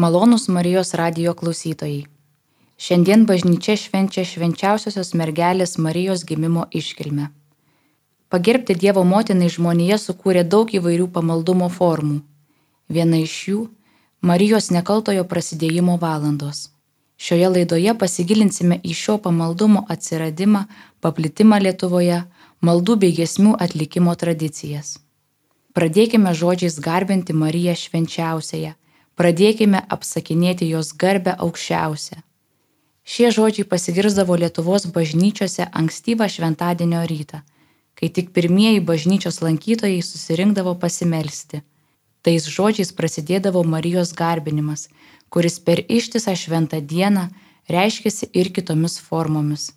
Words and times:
Malonus 0.00 0.48
Marijos 0.48 0.94
radio 0.94 1.34
klausytojai. 1.34 2.06
Šiandien 2.80 3.26
bažnyčia 3.28 3.74
švenčia 3.76 4.22
švenčiausiosios 4.24 5.10
mergelės 5.20 5.76
Marijos 5.86 6.22
gimimo 6.24 6.62
iškilmę. 6.80 7.26
Pagerbti 8.32 8.78
Dievo 8.84 9.02
motinai 9.10 9.50
žmonėje 9.56 9.98
sukūrė 10.06 10.46
daug 10.54 10.72
įvairių 10.78 11.10
pamaldumo 11.18 11.68
formų. 11.76 12.16
Viena 12.88 13.20
iš 13.26 13.36
jų- 13.50 13.66
Marijos 14.30 14.70
nekaltojo 14.76 15.26
prasidėjimo 15.34 15.98
valandos. 16.06 16.70
Šioje 17.20 17.52
laidoje 17.58 17.98
pasigilinsime 18.04 18.80
į 18.80 18.96
šio 19.02 19.20
pamaldumo 19.28 19.84
atsiradimą, 19.96 20.64
paplitimą 21.04 21.60
Lietuvoje, 21.60 22.24
maldų 22.62 22.96
bei 23.04 23.12
gesmių 23.20 23.52
atlikimo 23.68 24.16
tradicijas. 24.16 24.96
Pradėkime 25.76 26.32
žodžiais 26.32 26.80
garbinti 26.80 27.36
Mariją 27.44 27.74
švenčiausiąją 27.76 28.79
pradėkime 29.20 29.82
apsakinėti 29.92 30.70
jos 30.70 30.94
garbę 30.96 31.34
aukščiausią. 31.44 32.22
Šie 33.04 33.28
žodžiai 33.36 33.66
pasigirsdavo 33.68 34.36
Lietuvos 34.40 34.86
bažnyčiose 34.94 35.66
ankstyvą 35.80 36.28
šventadienio 36.32 37.02
rytą, 37.10 37.40
kai 37.98 38.08
tik 38.16 38.30
pirmieji 38.36 38.80
bažnyčios 38.90 39.42
lankytojai 39.44 40.00
susirinkdavo 40.06 40.72
pasimelsti. 40.84 41.60
Tais 42.24 42.46
žodžiais 42.54 42.94
prasidėdavo 42.96 43.64
Marijos 43.74 44.14
garbinimas, 44.16 44.86
kuris 45.28 45.60
per 45.60 45.84
ištisą 45.84 46.32
šventą 46.36 46.80
dieną 46.80 47.26
reiškėsi 47.68 48.30
ir 48.32 48.52
kitomis 48.56 48.96
formomis. 49.04 49.68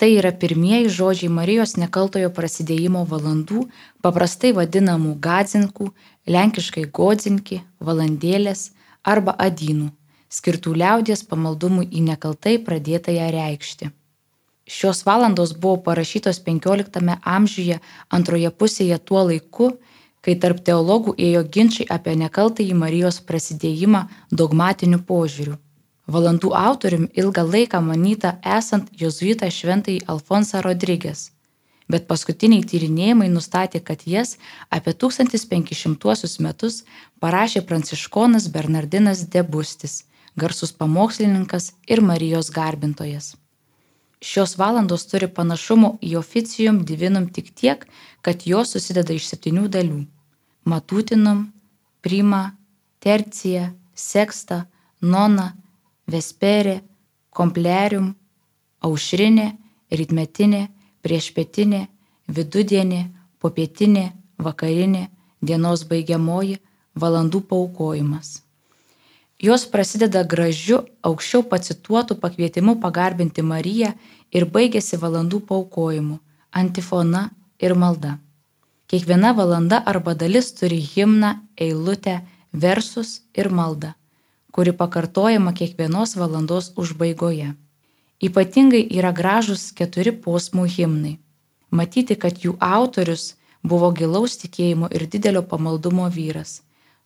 Tai 0.00 0.08
yra 0.14 0.32
pirmieji 0.32 0.88
žodžiai 0.96 1.28
Marijos 1.34 1.76
nekaltojo 1.76 2.32
prasidėjimo 2.32 3.04
valandų, 3.12 3.66
paprastai 4.00 4.54
vadinamų 4.56 5.16
gadzinkų, 5.28 5.92
lenkiškai 6.30 6.88
godzinki, 6.94 7.64
valandėlės, 7.82 8.68
arba 9.02 9.34
adynų, 9.38 9.90
skirtų 10.28 10.74
liaudies 10.82 11.22
pamaldumui 11.24 11.86
į 11.90 12.02
nekaltai 12.08 12.56
pradėtąją 12.64 13.30
reikšti. 13.34 13.90
Šios 14.68 15.04
valandos 15.06 15.54
buvo 15.56 15.78
parašytos 15.86 16.42
XV 16.44 17.14
amžiuje 17.24 17.78
antroje 18.10 18.50
pusėje 18.50 18.98
tuo 18.98 19.22
laiku, 19.30 19.70
kai 20.20 20.34
tarp 20.36 20.60
teologų 20.64 21.14
ėjo 21.16 21.44
ginčiai 21.54 21.88
apie 21.88 22.14
nekaltąjį 22.20 22.74
Marijos 22.74 23.20
prasidėjimą 23.24 24.04
dogmatiniu 24.30 25.00
požiūriu. 25.08 25.56
Valandų 26.08 26.52
autoriumi 26.56 27.08
ilgą 27.14 27.44
laiką 27.48 27.80
manyta 27.84 28.36
esant 28.58 28.92
jozuitą 29.00 29.48
šventąjį 29.52 30.04
Alfonsą 30.08 30.60
Rodrygės 30.64 31.28
bet 31.88 32.06
paskutiniai 32.08 32.64
tyrinėjimai 32.68 33.28
nustatė, 33.32 33.80
kad 33.80 34.04
jas 34.06 34.36
apie 34.70 34.92
1500 34.92 36.44
metus 36.44 36.82
parašė 37.22 37.64
pranciškonas 37.68 38.48
Bernardinas 38.52 39.24
Debustis, 39.32 40.04
garsus 40.36 40.72
pamokslininkas 40.72 41.72
ir 41.88 42.04
Marijos 42.04 42.50
garbintojas. 42.54 43.34
Šios 44.20 44.56
valandos 44.58 45.06
turi 45.06 45.28
panašumų 45.30 45.92
į 46.02 46.16
oficijum 46.18 46.82
divinum 46.84 47.28
tik 47.30 47.52
tiek, 47.54 47.84
kad 48.22 48.46
jos 48.50 48.74
susideda 48.74 49.14
iš 49.14 49.28
septynių 49.30 49.68
dalių- 49.70 50.00
matutinum, 50.70 51.52
prima, 52.02 52.56
tercija, 52.98 53.72
seksta, 53.94 54.66
nona, 55.00 55.54
vesperė, 56.06 56.80
komplerium, 57.30 58.16
aušrinė, 58.82 59.56
rytmetinė, 59.90 60.68
priešpietinė, 61.08 61.86
vidudienė, 62.28 63.06
popietinė, 63.40 64.10
vakarinė, 64.44 65.08
dienos 65.40 65.86
baigiamoji, 65.88 66.58
valandų 66.98 67.40
paukojimas. 67.48 68.42
Jos 69.40 69.64
prasideda 69.70 70.24
gražiu, 70.26 70.82
aukščiau 71.06 71.44
pacituotų 71.50 72.18
pakvietimu 72.22 72.74
pagarbinti 72.82 73.44
Mariją 73.46 73.92
ir 74.34 74.46
baigėsi 74.54 74.98
valandų 74.98 75.44
paukojimu, 75.50 76.18
antifona 76.50 77.28
ir 77.62 77.76
malda. 77.78 78.16
Kiekviena 78.90 79.30
valanda 79.38 79.78
arba 79.92 80.16
dalis 80.18 80.50
turi 80.58 80.80
himną, 80.82 81.36
eilutę, 81.54 82.18
versus 82.52 83.20
ir 83.36 83.50
maldą, 83.52 83.92
kuri 84.52 84.72
pakartojama 84.72 85.52
kiekvienos 85.54 86.16
valandos 86.16 86.72
užbaigoje. 86.76 87.54
Ypatingai 88.18 88.82
yra 88.98 89.12
gražus 89.14 89.68
keturi 89.78 90.10
posmų 90.10 90.64
himnai. 90.74 91.18
Matyti, 91.70 92.16
kad 92.18 92.40
jų 92.42 92.56
autorius 92.58 93.34
buvo 93.62 93.90
gilaus 93.94 94.34
tikėjimo 94.42 94.88
ir 94.90 95.04
didelio 95.06 95.44
pamaldumo 95.46 96.08
vyras, 96.10 96.62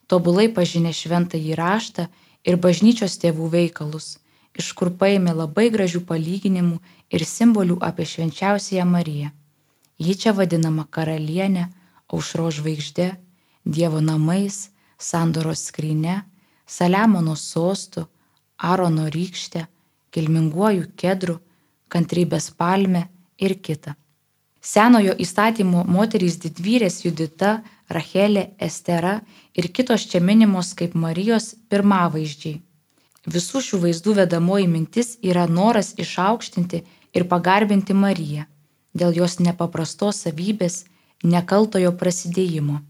tobulai 0.09 0.49
pažinė 0.49 0.93
šventą 0.97 1.37
įraštą 1.37 2.07
ir 2.49 2.57
bažnyčios 2.57 3.19
tėvų 3.21 3.51
veikalus, 3.53 4.07
iš 4.57 4.73
kur 4.79 4.93
paėmė 5.03 5.35
labai 5.37 5.69
gražių 5.75 6.01
palyginimų 6.09 6.81
ir 7.13 7.27
simbolių 7.29 7.77
apie 7.85 8.09
švenčiausiąją 8.09 8.87
Mariją. 8.89 9.29
Ji 10.01 10.15
čia 10.17 10.33
vadinama 10.33 10.87
karalienė, 10.91 11.69
aušro 12.09 12.49
žvaigždė, 12.51 13.13
Dievo 13.65 14.01
namais, 14.03 14.73
sandoros 14.99 15.69
skryne, 15.69 16.23
Saliamono 16.67 17.37
sostu, 17.37 18.09
Arono 18.59 19.07
rykšte, 19.13 19.67
kilminguoju 20.13 20.93
kedru, 20.97 21.39
kantrybės 21.93 22.51
palme 22.57 23.09
ir 23.39 23.57
kita. 23.67 23.97
Senojo 24.63 25.17
įstatymo 25.19 25.83
moterys 25.91 26.39
didvyrės 26.45 27.01
Judita, 27.05 27.63
Rachelė, 27.91 28.53
Estera 28.63 29.17
ir 29.59 29.69
kitos 29.75 30.07
čia 30.11 30.21
minimos 30.23 30.71
kaip 30.79 30.95
Marijos 30.95 31.53
pirmavaizdžiai. 31.69 32.61
Visų 33.33 33.63
šių 33.67 33.83
vaizdų 33.83 34.15
vedamoji 34.21 34.71
mintis 34.71 35.17
yra 35.23 35.49
noras 35.51 35.93
išaukštinti 35.99 36.83
ir 37.15 37.29
pagarbinti 37.31 37.95
Mariją 37.95 38.47
dėl 38.95 39.15
jos 39.17 39.39
nepaprastos 39.41 40.23
savybės, 40.27 40.85
nekaltojo 41.25 41.93
prasidėjimo. 41.99 42.81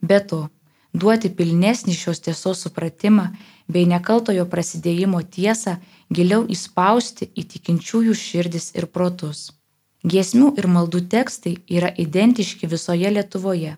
Be 0.00 0.20
to, 0.20 0.46
duoti 0.92 1.30
pilnesnį 1.30 1.94
šios 1.94 2.20
tiesos 2.26 2.64
supratimą 2.64 3.30
bei 3.68 3.86
nekaltojo 3.86 4.46
prasidėjimo 4.50 5.22
tiesą 5.36 5.76
giliau 6.10 6.44
įspausti 6.56 7.30
į 7.34 7.46
tikinčiųjų 7.54 8.14
širdis 8.14 8.72
ir 8.74 8.86
protus. 8.86 9.50
Giesmių 10.02 10.54
ir 10.58 10.66
maldų 10.66 11.02
tekstai 11.12 11.58
yra 11.68 11.90
identiški 12.04 12.66
visoje 12.66 13.10
Lietuvoje, 13.12 13.76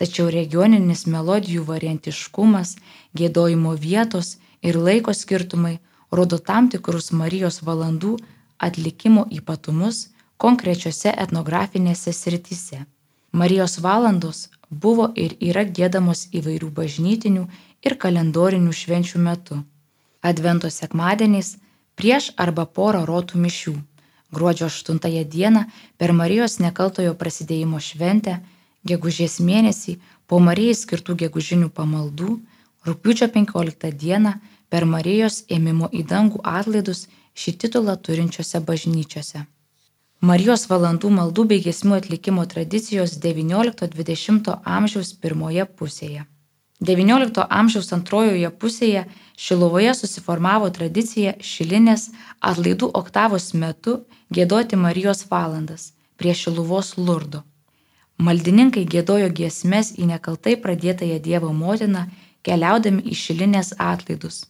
tačiau 0.00 0.30
regioninis 0.32 1.04
melodijų 1.06 1.66
variantiškumas, 1.68 2.76
gėdojimo 3.14 3.74
vietos 3.76 4.38
ir 4.62 4.78
laiko 4.80 5.12
skirtumai 5.12 5.78
rodo 6.10 6.38
tam 6.38 6.70
tikrus 6.72 7.12
Marijos 7.12 7.60
valandų 7.62 8.16
atlikimo 8.58 9.26
ypatumus 9.30 10.08
konkrečiose 10.40 11.12
etnografinėse 11.12 12.12
srityse. 12.16 12.86
Marijos 13.32 13.78
valandos 13.84 14.48
buvo 14.70 15.10
ir 15.16 15.36
yra 15.40 15.64
gėdamos 15.66 16.28
įvairių 16.32 16.70
bažnytinių 16.78 17.44
ir 17.86 17.98
kalendorinių 17.98 18.72
švenčių 18.72 19.20
metu 19.26 19.60
Advento 20.22 20.68
sekmadieniais 20.70 21.56
prieš 21.96 22.30
arba 22.36 22.66
porą 22.66 23.06
rotų 23.08 23.40
mišių. 23.40 23.72
Gruodžio 24.36 24.68
8 24.68 25.24
dieną 25.34 25.64
per 25.98 26.12
Marijos 26.12 26.58
nekaltojo 26.60 27.14
prasidėjimo 27.14 27.80
šventę, 27.80 28.38
gegužės 28.84 29.40
mėnesį 29.40 29.96
po 30.28 30.38
Marijai 30.38 30.76
skirtų 30.76 31.16
gegužinių 31.24 31.70
pamaldų, 31.78 32.36
rūpiučio 32.86 33.30
15 33.32 33.92
dieną 34.04 34.34
per 34.68 34.84
Marijos 34.84 35.44
ėmimo 35.48 35.88
į 35.90 36.04
dangų 36.12 36.44
atlaidus 36.44 37.08
šį 37.34 37.56
titulą 37.64 37.96
turinčiose 37.96 38.60
bažnyčiose. 38.60 39.46
Marijos 40.20 40.66
valandų 40.68 41.08
maldų 41.16 41.46
bei 41.48 41.62
gesmių 41.64 41.94
atlikimo 41.96 42.42
tradicijos 42.44 43.14
XIX-XX 43.22 44.58
amžiaus 44.68 45.14
pirmoje 45.16 45.64
pusėje. 45.64 46.26
XIX 46.84 47.46
amžiaus 47.48 47.88
antrojoje 47.96 48.50
pusėje 48.60 49.06
Šiluvoje 49.40 49.94
susiformavo 49.96 50.68
tradicija 50.76 51.32
šilinės 51.40 52.10
atlaidų 52.44 52.90
oktavos 53.00 53.54
metu 53.54 54.02
gėdoti 54.28 54.76
Marijos 54.76 55.24
valandas 55.30 55.94
prie 56.20 56.36
Šiluvos 56.36 56.98
lurdo. 56.98 57.40
Maldininkai 58.20 58.84
gėdojo 58.84 59.32
giesmes 59.32 59.94
į 59.96 60.12
nekaltai 60.12 60.58
pradėtąją 60.60 61.16
Dievo 61.24 61.54
motiną, 61.56 62.04
keliaudami 62.44 63.08
į 63.08 63.16
šilinės 63.16 63.72
atlaidus. 63.80 64.44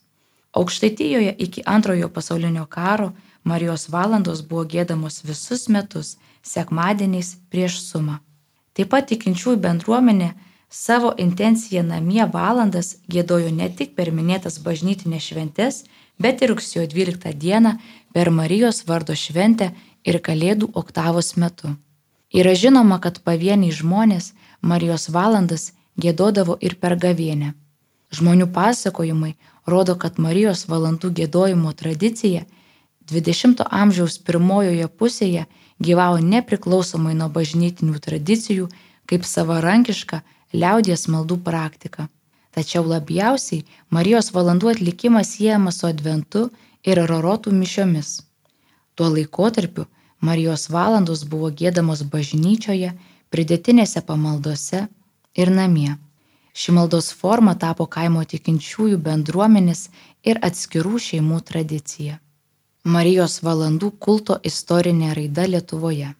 Aukštaitijoje 0.50 1.37
iki 1.38 1.62
antrojo 1.62 2.11
pasaulinio 2.11 2.66
karo 2.66 3.12
Marijos 3.44 3.88
valandos 3.88 4.42
buvo 4.42 4.64
gėdamos 4.64 5.22
visus 5.25 5.69
metus, 5.69 6.16
sekmadieniais 6.42 7.37
prieš 7.50 7.81
sumą. 7.84 8.20
Taip 8.75 8.92
pat 8.92 9.08
tikinčiųjų 9.10 9.58
bendruomenė 9.64 10.31
savo 10.70 11.12
intenciją 11.19 11.82
namie 11.82 12.25
valandas 12.32 12.96
gėdojo 13.10 13.50
ne 13.50 13.69
tik 13.69 13.96
per 13.96 14.12
minėtas 14.14 14.60
bažnytinės 14.62 15.31
šventes, 15.31 15.84
bet 16.19 16.42
ir 16.42 16.52
rugsėjo 16.52 16.87
12 16.92 17.34
dieną 17.34 17.76
per 18.14 18.31
Marijos 18.31 18.84
vardo 18.87 19.16
šventę 19.16 19.72
ir 20.04 20.20
Kalėdų 20.20 20.70
oktavos 20.75 21.34
metu. 21.37 21.75
Yra 22.31 22.54
žinoma, 22.54 23.00
kad 23.02 23.19
pavieniai 23.26 23.75
žmonės 23.75 24.32
Marijos 24.62 25.08
valandas 25.10 25.72
gėdodavo 25.98 26.56
ir 26.60 26.76
per 26.78 26.94
gavienę. 26.96 27.54
Žmonių 28.14 28.46
pasakojimai 28.54 29.34
rodo, 29.66 29.96
kad 29.96 30.19
Marijos 30.19 30.66
valandų 30.70 31.10
gėdojimo 31.19 31.72
tradicija 31.75 32.44
20-ojo 33.12 33.67
amžiaus 33.71 34.19
pirmojoje 34.27 34.87
pusėje 35.01 35.47
gyvavo 35.81 36.21
nepriklausomai 36.23 37.15
nuo 37.19 37.29
bažnytinių 37.33 38.01
tradicijų 38.07 38.69
kaip 39.11 39.27
savarankiška 39.27 40.23
liaudies 40.53 41.07
maldų 41.12 41.39
praktika. 41.47 42.09
Tačiau 42.55 42.83
labiausiai 42.87 43.65
Marijos 43.95 44.33
valandų 44.35 44.73
atlikimas 44.75 45.37
siejamas 45.37 45.81
su 45.81 45.87
adventu 45.87 46.49
ir 46.85 46.99
rorotų 47.11 47.55
mišiomis. 47.55 48.21
Tuo 48.95 49.11
laikotarpiu 49.15 49.87
Marijos 50.21 50.69
valandos 50.69 51.25
buvo 51.25 51.51
gėdamos 51.51 52.03
bažnyčioje, 52.12 52.93
pridėtinėse 53.33 54.03
pamaldose 54.05 54.87
ir 55.35 55.53
namie. 55.55 55.95
Ši 56.53 56.75
maldos 56.77 57.12
forma 57.15 57.55
tapo 57.55 57.87
kaimo 57.87 58.25
tikinčiųjų 58.33 58.99
bendruomenės 59.07 59.87
ir 60.27 60.43
atskirų 60.49 60.99
šeimų 61.07 61.39
tradicija. 61.51 62.19
Marijos 62.85 63.43
valandų 63.44 63.91
kulto 64.00 64.38
istorinė 64.41 65.12
raida 65.12 65.44
Lietuvoje. 65.44 66.17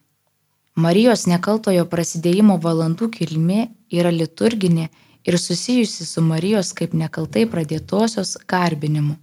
Marijos 0.75 1.25
nekaltojo 1.25 1.85
prasidėjimo 1.89 2.59
valandų 2.61 3.09
kilmė 3.09 3.73
yra 3.89 4.11
liturginė 4.13 4.89
ir 5.25 5.37
susijusi 5.41 6.05
su 6.05 6.21
Marijos 6.21 6.73
kaip 6.77 6.93
nekaltai 6.93 7.49
pradėtosios 7.49 8.37
garbinimu. 8.45 9.17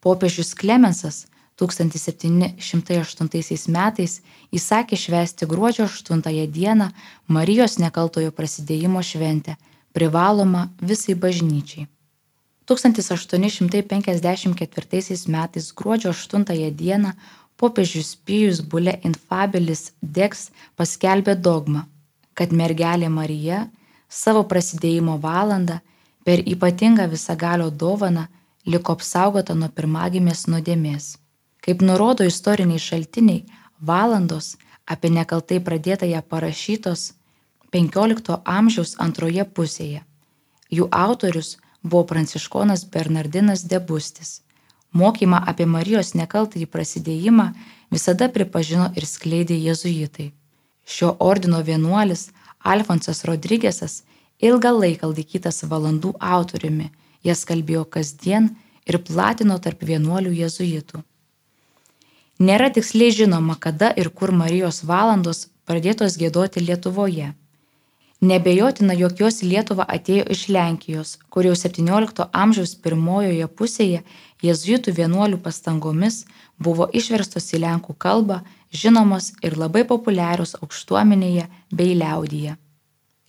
Popiežius 0.00 0.54
Klemensas 0.54 1.26
1708 1.56 3.72
metais 3.72 4.20
įsakė 4.52 4.96
švęsti 4.96 5.46
gruodžio 5.48 5.84
8 5.88 6.20
dieną 6.52 6.90
Marijos 7.28 7.78
nekaltojo 7.80 8.30
prasidėjimo 8.30 9.02
šventę, 9.02 9.56
privaloma 9.92 10.68
visai 10.80 11.14
bažnyčiai. 11.14 11.86
1854 12.68 15.26
metais 15.28 15.72
gruodžio 15.72 16.10
8 16.10 16.44
dieną 16.82 17.12
popiežius 17.56 18.16
Pijus 18.16 18.60
Bule 18.60 19.00
Infabilis 19.02 19.92
Dex 20.02 20.50
paskelbė 20.76 21.34
dogmą, 21.40 21.82
kad 22.34 22.52
mergelė 22.52 23.08
Marija 23.08 23.68
savo 24.08 24.44
prasidėjimo 24.44 25.18
valandą 25.22 25.80
per 26.24 26.38
ypatingą 26.44 27.08
visagalio 27.08 27.70
dovaną 27.70 28.26
liko 28.66 28.92
apsaugota 28.98 29.54
nuo 29.54 29.68
pirmagimės 29.68 30.46
nuodėmės. 30.50 31.25
Kaip 31.66 31.82
nurodo 31.82 32.22
istoriniai 32.22 32.78
šaltiniai, 32.78 33.42
valandos 33.82 34.54
apie 34.86 35.10
nekaltai 35.10 35.58
pradėtąją 35.68 36.20
parašytos 36.30 37.08
XV 37.74 38.36
amžiaus 38.56 38.94
antroje 39.02 39.44
pusėje. 39.44 40.04
Jų 40.70 40.86
autorius 40.94 41.56
buvo 41.82 42.04
pranciškonas 42.12 42.84
Bernardinas 42.92 43.64
Debustis. 43.72 44.42
Mokymą 44.92 45.42
apie 45.50 45.66
Marijos 45.66 46.14
nekaltąjį 46.14 46.68
prasidėjimą 46.70 47.48
visada 47.90 48.28
pripažino 48.36 48.86
ir 48.94 49.06
skleidė 49.06 49.58
jezuitai. 49.58 50.30
Šio 50.86 51.16
ordino 51.18 51.60
vienuolis 51.66 52.30
Alfonsas 52.62 53.24
Rodrygėsas 53.26 54.04
ilgą 54.38 54.72
laiką 54.78 55.10
laikytas 55.10 55.64
valandų 55.66 56.14
autoriumi, 56.20 56.92
jas 57.26 57.44
kalbėjo 57.44 57.84
kasdien 57.90 58.52
ir 58.86 59.02
platino 59.02 59.58
tarp 59.58 59.82
vienuolių 59.82 60.32
jezuitų. 60.44 61.02
Nėra 62.38 62.68
tiksliai 62.68 63.12
žinoma, 63.16 63.54
kada 63.56 63.88
ir 63.96 64.10
kur 64.12 64.28
Marijos 64.28 64.82
valandos 64.84 65.46
pradėtos 65.64 66.18
gėdoti 66.20 66.60
Lietuvoje. 66.60 67.30
Nebejotina, 68.20 68.92
jog 68.92 69.20
jos 69.20 69.40
į 69.40 69.48
Lietuvą 69.54 69.86
atėjo 69.88 70.26
iš 70.32 70.42
Lenkijos, 70.52 71.16
kur 71.32 71.48
jau 71.48 71.54
XVII 71.56 72.26
amžiaus 72.32 72.74
pirmojoje 72.84 73.46
pusėje 73.48 74.02
jėzuitų 74.44 74.92
vienuolių 74.98 75.38
pastangomis 75.44 76.26
buvo 76.58 76.88
išverstos 76.92 77.48
į 77.56 77.62
lenkų 77.64 77.96
kalbą, 77.96 78.42
žinomos 78.68 79.32
ir 79.40 79.56
labai 79.56 79.86
populiarios 79.88 80.56
aukštuomenėje 80.60 81.48
bei 81.72 81.96
liaudyje. 81.96 82.56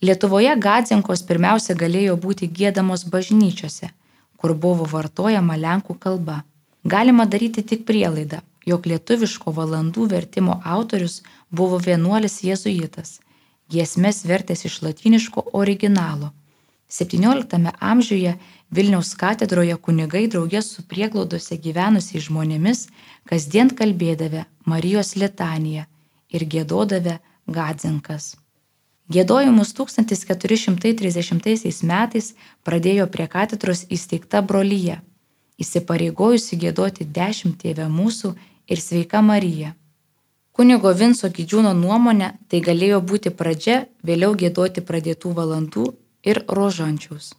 Lietuvoje 0.04 0.52
gadzinkos 0.56 1.24
pirmiausia 1.28 1.74
galėjo 1.74 2.16
būti 2.20 2.48
gėdamos 2.60 3.04
bažnyčiose, 3.08 3.88
kur 4.36 4.54
buvo 4.54 4.84
vartojama 4.84 5.56
lenkų 5.56 5.96
kalba. 5.98 6.42
Galima 6.84 7.26
daryti 7.26 7.64
tik 7.64 7.84
prielaidą, 7.88 8.44
jog 8.68 8.90
lietuviško 8.90 9.54
valandų 9.60 10.10
vertimo 10.12 10.60
autorius 10.76 11.22
buvo 11.50 11.80
vienuolis 11.88 12.42
jėzuitas 12.44 13.16
giesmes 13.68 14.24
vertęs 14.24 14.64
iš 14.64 14.82
latiniško 14.82 15.42
originalo. 15.52 16.30
XVII 16.88 17.70
amžiuje 17.80 18.38
Vilniaus 18.70 19.14
katedroje 19.14 19.76
kunigai 19.76 20.28
draugės 20.32 20.70
su 20.74 20.82
prieglaudose 20.88 21.56
gyvenusiais 21.64 22.24
žmonėmis 22.28 22.86
kasdien 23.28 23.70
kalbėdavę 23.80 24.44
Marijos 24.64 25.16
litaniją 25.16 25.84
ir 26.32 26.44
gėdodavę 26.54 27.18
gadzinkas. 27.46 28.36
Gėdojimus 29.12 29.72
1430 29.76 31.84
metais 31.92 32.34
pradėjo 32.64 33.06
prie 33.12 33.26
katedros 33.26 33.84
įsteigta 33.88 34.42
brolyje, 34.42 35.00
įsipareigojusi 35.60 36.56
gėdoti 36.64 37.04
dešimt 37.04 37.56
tėvę 37.62 37.88
mūsų 37.88 38.34
ir 38.68 38.80
sveika 38.80 39.22
Marija. 39.22 39.74
Kunigo 40.52 40.90
Vinco 41.00 41.28
Gidžiūno 41.30 41.72
nuomonė 41.78 42.32
tai 42.50 42.60
galėjo 42.68 43.02
būti 43.10 43.30
pradžia 43.40 43.84
vėliau 44.02 44.34
gėdoti 44.38 44.82
pradėtų 44.82 45.34
valandų 45.36 45.84
ir 46.26 46.42
rožančiaus. 46.48 47.34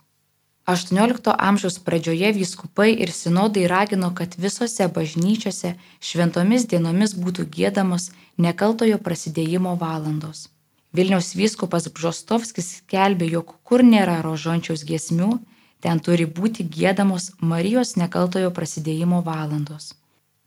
18 0.69 1.33
amžiaus 1.33 1.79
pradžioje 1.81 2.29
vyskupai 2.37 2.93
ir 3.03 3.11
sinodai 3.11 3.65
ragino, 3.67 4.13
kad 4.15 4.37
visose 4.37 4.87
bažnyčiose 4.87 5.73
šventomis 5.99 6.67
dienomis 6.69 7.15
būtų 7.17 7.47
gėdamos 7.57 8.11
nekaltojo 8.37 9.01
prasidėjimo 9.03 9.75
valandos. 9.81 10.47
Vilniaus 10.93 11.35
vyskupas 11.35 11.89
Bžostovskis 11.91 12.69
skelbė, 12.79 13.27
jog 13.35 13.55
kur 13.67 13.83
nėra 13.83 14.21
rožančiaus 14.25 14.85
giesmių, 14.87 15.41
ten 15.83 15.99
turi 15.99 16.25
būti 16.25 16.63
gėdamos 16.63 17.33
Marijos 17.41 17.97
nekaltojo 17.99 18.53
prasidėjimo 18.55 19.25
valandos. 19.27 19.98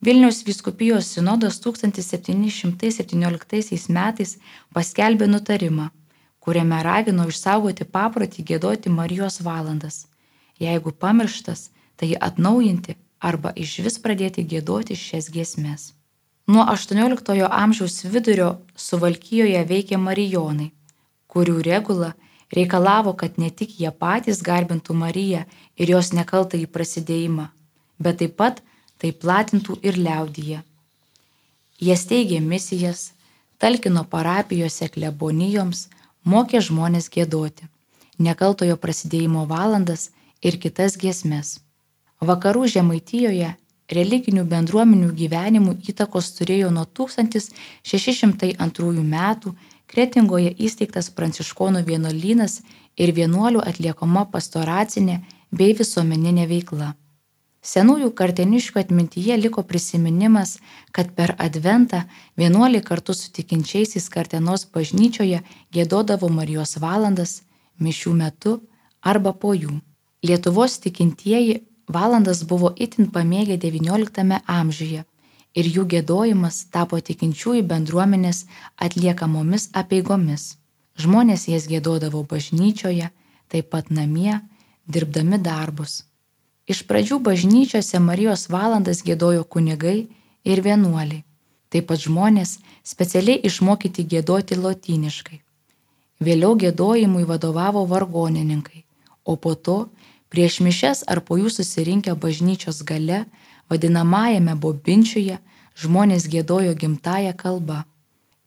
Vilniaus 0.02 0.42
viskupijos 0.46 1.06
sinodas 1.14 1.60
1717 1.62 3.88
metais 3.94 4.32
paskelbė 4.74 5.26
nutarimą, 5.30 5.94
kuriame 6.42 6.82
ragino 6.82 7.22
išsaugoti 7.30 7.86
paprotį 7.96 8.42
gėdoti 8.48 8.90
Marijos 8.90 9.38
valandas. 9.46 10.10
Jeigu 10.58 10.90
pamirštas, 11.04 11.70
tai 11.96 12.18
atnaujinti 12.28 12.92
arba 13.20 13.52
iš 13.54 13.78
vis 13.86 13.98
pradėti 14.02 14.42
gėdoti 14.42 14.94
šias 14.98 15.30
giesmes. 15.30 15.94
Nuo 16.50 16.66
XVIII 16.66 17.46
amžiaus 17.46 18.02
vidurio 18.02 18.58
Suvalkijoje 18.74 19.62
veikė 19.70 19.96
Marijonai, 20.02 20.74
kurių 21.30 21.62
regula 21.62 22.18
reikalavo, 22.50 23.14
kad 23.14 23.38
ne 23.38 23.50
tik 23.50 23.78
jie 23.78 23.90
patys 23.94 24.42
garbintų 24.42 24.94
Mariją 24.98 25.46
ir 25.78 25.86
jos 25.94 26.12
nekaltą 26.12 26.58
į 26.58 26.66
prasidėjimą, 26.66 27.54
bet 28.02 28.18
taip 28.18 28.34
pat 28.42 28.62
tai 29.02 29.10
platintų 29.24 29.72
ir 29.82 29.98
liaudyje. 29.98 30.62
Jie 31.82 31.96
steigė 31.98 32.38
misijas, 32.40 33.12
talkino 33.58 34.04
parapijose 34.12 34.86
klebonijoms, 34.94 35.88
mokė 36.22 36.62
žmonės 36.62 37.10
gėdoti, 37.10 37.66
nekaltojo 38.22 38.78
prasidėjimo 38.78 39.42
valandas 39.50 40.14
ir 40.42 40.58
kitas 40.62 40.96
giesmes. 41.02 41.58
Vakarų 42.22 42.70
Žemaitijoje 42.70 43.56
religinių 43.90 44.46
bendruomenių 44.46 45.10
gyvenimų 45.18 45.82
įtakos 45.90 46.30
turėjo 46.38 46.70
nuo 46.70 46.86
1602 46.86 49.02
metų 49.16 49.50
Kretingoje 49.92 50.54
įsteigtas 50.56 51.10
pranciškonų 51.12 51.82
vienuolynas 51.84 52.62
ir 52.96 53.12
vienuolių 53.12 53.60
atliekama 53.60 54.24
pastoracinė 54.32 55.20
bei 55.52 55.76
visuomeninė 55.76 56.46
veikla. 56.48 56.94
Senųjų 57.62 58.08
karteniškių 58.18 58.80
atmintyje 58.80 59.36
liko 59.38 59.62
prisiminimas, 59.62 60.56
kad 60.90 61.12
per 61.14 61.36
Adventą 61.38 62.02
vienuoliai 62.36 62.82
kartu 62.82 63.14
su 63.14 63.30
tikinčiaisiais 63.30 64.08
kartenos 64.10 64.66
bažnyčioje 64.66 65.38
gėdodavo 65.70 66.28
Marijos 66.38 66.74
valandas, 66.82 67.42
mišių 67.78 68.16
metu 68.18 68.56
arba 69.00 69.32
po 69.32 69.54
jų. 69.54 69.78
Lietuvos 70.26 70.80
tikintieji 70.82 71.62
valandas 71.86 72.42
buvo 72.42 72.74
itin 72.74 73.10
pamėgę 73.14 73.60
XIX 73.62 74.42
amžiuje 74.58 75.06
ir 75.54 75.72
jų 75.76 75.86
gėdojimas 75.94 76.64
tapo 76.74 76.98
tikinčiųjų 76.98 77.62
bendruomenės 77.70 78.46
atliekamomis 78.76 79.70
apieigomis. 79.72 80.56
Žmonės 80.98 81.46
jas 81.48 81.68
gėdodavo 81.70 82.26
bažnyčioje, 82.28 83.10
taip 83.48 83.70
pat 83.70 83.90
namie, 83.90 84.40
dirbdami 84.86 85.38
darbus. 85.38 86.02
Iš 86.72 86.86
pradžių 86.88 87.18
bažnyčiose 87.20 87.98
Marijos 88.00 88.46
valandas 88.48 89.02
gėdojo 89.04 89.42
kunigai 89.44 89.98
ir 90.52 90.60
vienuoliai. 90.64 91.24
Taip 91.68 91.88
pat 91.90 92.00
žmonės 92.04 92.58
specialiai 92.92 93.42
išmokyti 93.48 94.04
gėdoti 94.12 94.56
lotyniškai. 94.56 95.38
Vėliau 96.22 96.54
gėdojimui 96.62 97.26
vadovavo 97.28 97.82
vargonininkai, 97.90 98.84
o 99.24 99.36
po 99.36 99.52
to 99.54 99.76
prieš 100.32 100.60
mišes 100.64 101.04
ar 101.12 101.20
po 101.26 101.36
jų 101.40 101.52
susirinkę 101.52 102.14
bažnyčios 102.24 102.80
gale, 102.88 103.24
vadinamajame 103.68 104.54
bobinčiuje, 104.64 105.40
žmonės 105.82 106.28
gėdojo 106.32 106.72
gimtają 106.84 107.34
kalbą. 107.44 107.82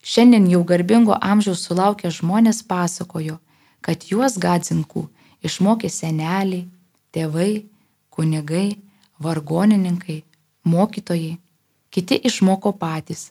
Šiandien 0.02 0.50
jau 0.50 0.64
garbingo 0.72 1.14
amžiaus 1.30 1.62
sulaukę 1.68 2.10
žmonės 2.18 2.64
pasakojo, 2.66 3.38
kad 3.84 4.10
juos 4.10 4.38
gadzinkų 4.38 5.06
išmokė 5.46 5.90
seneliai, 5.90 6.66
tėvai, 7.14 7.66
kunigai, 8.16 8.78
vargonininkai, 9.22 10.22
mokytojai, 10.64 11.36
kiti 11.92 12.18
išmoko 12.28 12.72
patys, 12.80 13.30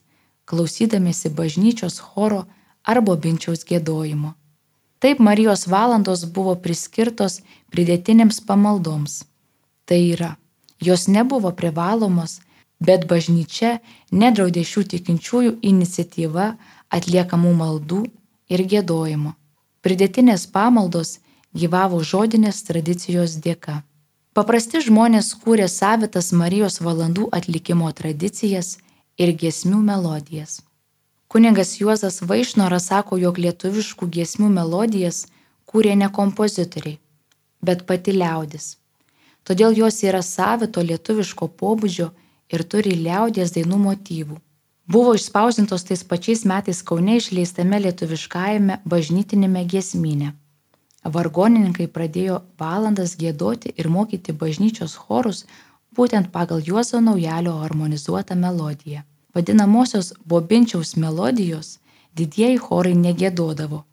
klausydamėsi 0.50 1.32
bažnyčios 1.34 2.00
choro 2.00 2.46
arba 2.86 3.16
binčiaus 3.18 3.66
gėdojimo. 3.70 4.34
Taip 5.02 5.20
Marijos 5.20 5.66
valandos 5.68 6.24
buvo 6.36 6.56
priskirtos 6.56 7.42
pridėtinėms 7.74 8.40
pamaldoms. 8.48 9.24
Tai 9.86 10.00
yra, 10.02 10.32
jos 10.82 11.08
nebuvo 11.08 11.52
privalomos, 11.60 12.40
bet 12.80 13.06
bažnyčia 13.10 13.80
nedraudė 14.12 14.64
šių 14.66 14.86
tikinčiųjų 14.94 15.58
iniciatyva 15.72 16.48
atliekamų 16.98 17.52
maldų 17.62 18.02
ir 18.50 18.64
gėdojimo. 18.72 19.36
Pridėtinės 19.86 20.48
pamaldos 20.50 21.20
gyvavo 21.54 22.02
žodinės 22.02 22.64
tradicijos 22.68 23.38
dėka. 23.46 23.84
Paprasti 24.36 24.82
žmonės 24.84 25.30
kūrė 25.40 25.66
savitas 25.72 26.34
Marijos 26.36 26.82
valandų 26.84 27.30
atlikimo 27.38 27.88
tradicijas 27.96 28.74
ir 29.16 29.32
giesmių 29.32 29.80
melodijas. 29.90 30.58
Kuningas 31.32 31.72
Juozas 31.80 32.20
Vaišnoras 32.20 32.90
sako, 32.92 33.16
jog 33.16 33.40
lietuviškų 33.40 34.10
giesmių 34.18 34.52
melodijas 34.58 35.22
kūrė 35.72 35.96
ne 36.04 36.12
kompozitoriai, 36.20 37.00
bet 37.64 37.88
pati 37.88 38.20
liaudis. 38.20 38.76
Todėl 39.48 39.72
jos 39.80 40.04
yra 40.04 40.20
savito 40.20 40.84
lietuviško 40.84 41.48
pobūdžio 41.56 42.12
ir 42.52 42.68
turi 42.68 43.00
liaudies 43.08 43.56
dainų 43.56 43.80
motyvų. 43.88 44.42
Buvo 44.92 45.16
išspausintos 45.16 45.88
tais 45.88 46.04
pačiais 46.04 46.44
metais 46.44 46.84
Kaune 46.84 47.22
išleistame 47.24 47.80
lietuviškajame 47.88 48.84
bažnytinėme 48.84 49.64
giesmynė 49.64 50.36
vargonininkai 51.06 51.88
pradėjo 51.96 52.42
valandas 52.60 53.16
gėdoti 53.22 53.74
ir 53.78 53.90
mokyti 53.96 54.34
bažnyčios 54.34 54.96
chorus 54.96 55.46
būtent 55.98 56.32
pagal 56.32 56.62
Juozo 56.66 57.02
naujalio 57.02 57.58
harmonizuotą 57.62 58.36
melodiją. 58.36 59.04
Vadinamosios 59.36 60.14
bobinčiaus 60.26 60.96
melodijos 60.96 61.78
didieji 62.16 62.58
chorai 62.66 62.96
negėdodavo. 62.96 63.84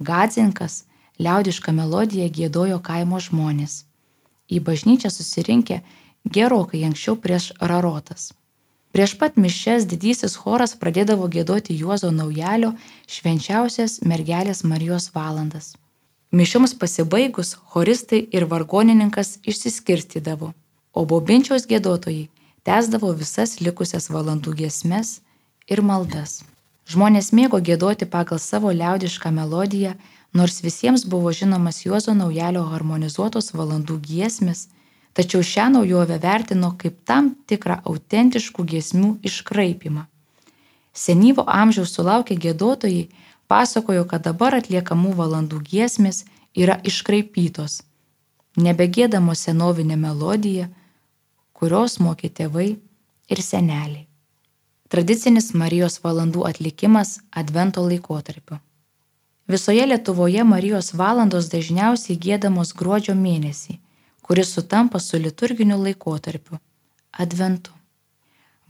Gadzinkas 0.00 0.84
liaudišką 1.18 1.72
melodiją 1.72 2.28
gėdojo 2.38 2.78
kaimo 2.82 3.20
žmonės. 3.22 3.84
Į 4.50 4.60
bažnyčią 4.66 5.10
susirinkę 5.14 5.80
gerokai 6.36 6.82
anksčiau 6.88 7.16
prieš 7.16 7.52
rarotas. 7.60 8.32
Prieš 8.92 9.14
pat 9.20 9.38
mišes 9.40 9.86
didysis 9.88 10.34
choras 10.36 10.74
pradėdavo 10.76 11.28
gėdoti 11.32 11.78
Juozo 11.78 12.10
naujalio 12.12 12.74
švenčiausias 13.08 14.02
mergelės 14.04 14.66
Marijos 14.68 15.08
valandas. 15.14 15.72
Mišioms 16.32 16.72
pasibaigus 16.80 17.56
choristai 17.72 18.18
ir 18.32 18.44
vargonininkas 18.48 19.34
išsiskirstydavo, 19.44 20.46
o 20.96 21.00
bobinčiaus 21.04 21.66
gėdotojai 21.68 22.30
tęsdavo 22.64 23.10
visas 23.18 23.58
likusias 23.60 24.08
valandų 24.14 24.54
giesmes 24.60 25.10
ir 25.68 25.82
maldas. 25.84 26.38
Žmonės 26.88 27.28
mėgo 27.36 27.60
gėdoti 27.68 28.08
pagal 28.14 28.40
savo 28.40 28.72
liaudišką 28.72 29.28
melodiją, 29.38 29.92
nors 30.32 30.62
visiems 30.64 31.04
buvo 31.04 31.34
žinomas 31.36 31.82
Juozo 31.84 32.14
naujalio 32.16 32.64
harmonizuotos 32.70 33.52
valandų 33.52 33.98
giesmės, 34.08 34.70
tačiau 35.12 35.44
šią 35.44 35.68
naujovę 35.76 36.16
vertino 36.22 36.72
kaip 36.80 36.96
tam 37.04 37.34
tikrą 37.44 37.82
autentiškų 37.84 38.64
giesmių 38.72 39.18
iškraipimą. 39.28 40.06
Senyvo 40.96 41.44
amžiaus 41.44 41.92
sulaukę 41.92 42.40
gėdotojai 42.40 43.10
pasakojo, 43.52 44.04
kad 44.08 44.24
dabar 44.28 44.56
atliekamų 44.60 45.12
valandų 45.18 45.60
giesmės 45.72 46.24
yra 46.56 46.78
iškraipytos, 46.88 47.82
nebegėdamos 48.56 49.44
senovinę 49.48 49.98
melodiją, 50.00 50.70
kurios 51.52 51.98
mokė 52.00 52.32
tėvai 52.40 52.70
ir 53.32 53.42
seneliai. 53.44 54.06
Tradicinis 54.92 55.52
Marijos 55.56 55.98
valandų 56.04 56.44
atlikimas 56.48 57.18
Advento 57.42 57.84
laikotarpiu. 57.84 58.58
Visoje 59.48 59.86
Lietuvoje 59.88 60.44
Marijos 60.44 60.92
valandos 61.02 61.48
dažniausiai 61.52 62.18
gėdamos 62.26 62.74
gruodžio 62.76 63.14
mėnesį, 63.16 63.78
kuris 64.22 64.52
sutampa 64.56 65.00
su 65.00 65.20
liturginiu 65.20 65.78
laikotarpiu- 65.80 66.60
Adventu. 67.24 67.72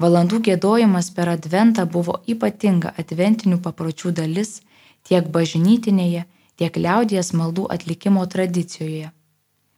Valandų 0.03 0.39
gėdojimas 0.49 1.11
per 1.15 1.29
Adventą 1.29 1.87
buvo 1.87 2.21
ypatinga 2.27 2.95
adventinių 2.99 3.59
papročių 3.67 4.15
dalis 4.21 4.61
tiek 5.09 5.28
bažnytinėje, 5.37 6.25
tiek 6.56 6.76
liaudies 6.76 7.32
maldų 7.32 7.66
atlikimo 7.76 8.25
tradicijoje. 8.26 9.11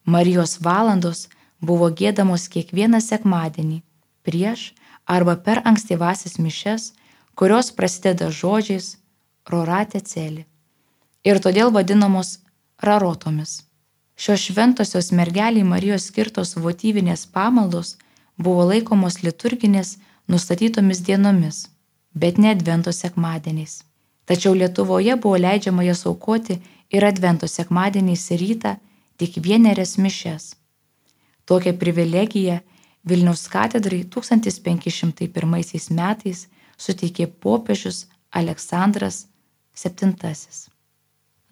Marijos 0.04 0.58
valandos 0.60 1.28
buvo 1.60 1.88
gėdamos 1.90 2.48
kiekvieną 2.52 3.00
sekmadienį, 3.00 3.82
prieš 4.22 4.72
arba 5.06 5.36
per 5.36 5.62
ankstyvasis 5.64 6.38
mišes, 6.38 6.92
kurios 7.34 7.70
prasideda 7.72 8.30
žodžiais 8.30 8.96
roratė 9.50 10.00
celi 10.00 10.44
ir 11.24 11.40
todėl 11.40 11.72
vadinamos 11.72 12.38
rarotomis. 12.84 13.62
Šios 14.14 14.44
šventosios 14.46 15.10
mergeliai 15.10 15.66
Marijos 15.66 16.08
skirtos 16.10 16.54
votyvinės 16.54 17.24
pamaldos 17.26 17.96
buvo 18.38 18.68
laikomos 18.68 19.22
liturginės 19.24 19.96
nustatytomis 20.30 21.02
dienomis, 21.08 21.64
bet 22.14 22.38
ne 22.38 22.52
advento 22.54 22.92
sekmadieniais. 22.92 23.82
Tačiau 24.24 24.54
Lietuvoje 24.54 25.16
buvo 25.16 25.36
leidžiama 25.36 25.82
jas 25.84 26.06
aukoti 26.06 26.60
ir 26.90 27.04
Advento 27.04 27.48
sekmadieniais 27.48 28.30
rytą 28.40 28.76
tik 29.18 29.36
vienerias 29.46 29.98
mišes. 29.98 30.54
Tokią 31.44 31.78
privilegiją 31.78 32.60
Vilniaus 33.04 33.48
katedrai 33.52 34.04
1501 34.08 35.90
metais 35.92 36.48
suteikė 36.78 37.26
popiežius 37.44 38.06
Aleksandras 38.32 39.26
VII. 39.76 40.14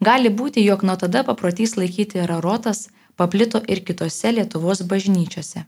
Gali 0.03 0.29
būti, 0.29 0.65
jog 0.65 0.83
nuo 0.83 0.95
tada 0.97 1.23
paprotys 1.23 1.77
laikyti 1.77 2.25
rarotas 2.27 2.89
paplito 3.15 3.61
ir 3.67 3.79
kitose 3.85 4.31
Lietuvos 4.33 4.81
bažnyčiose. 4.81 5.65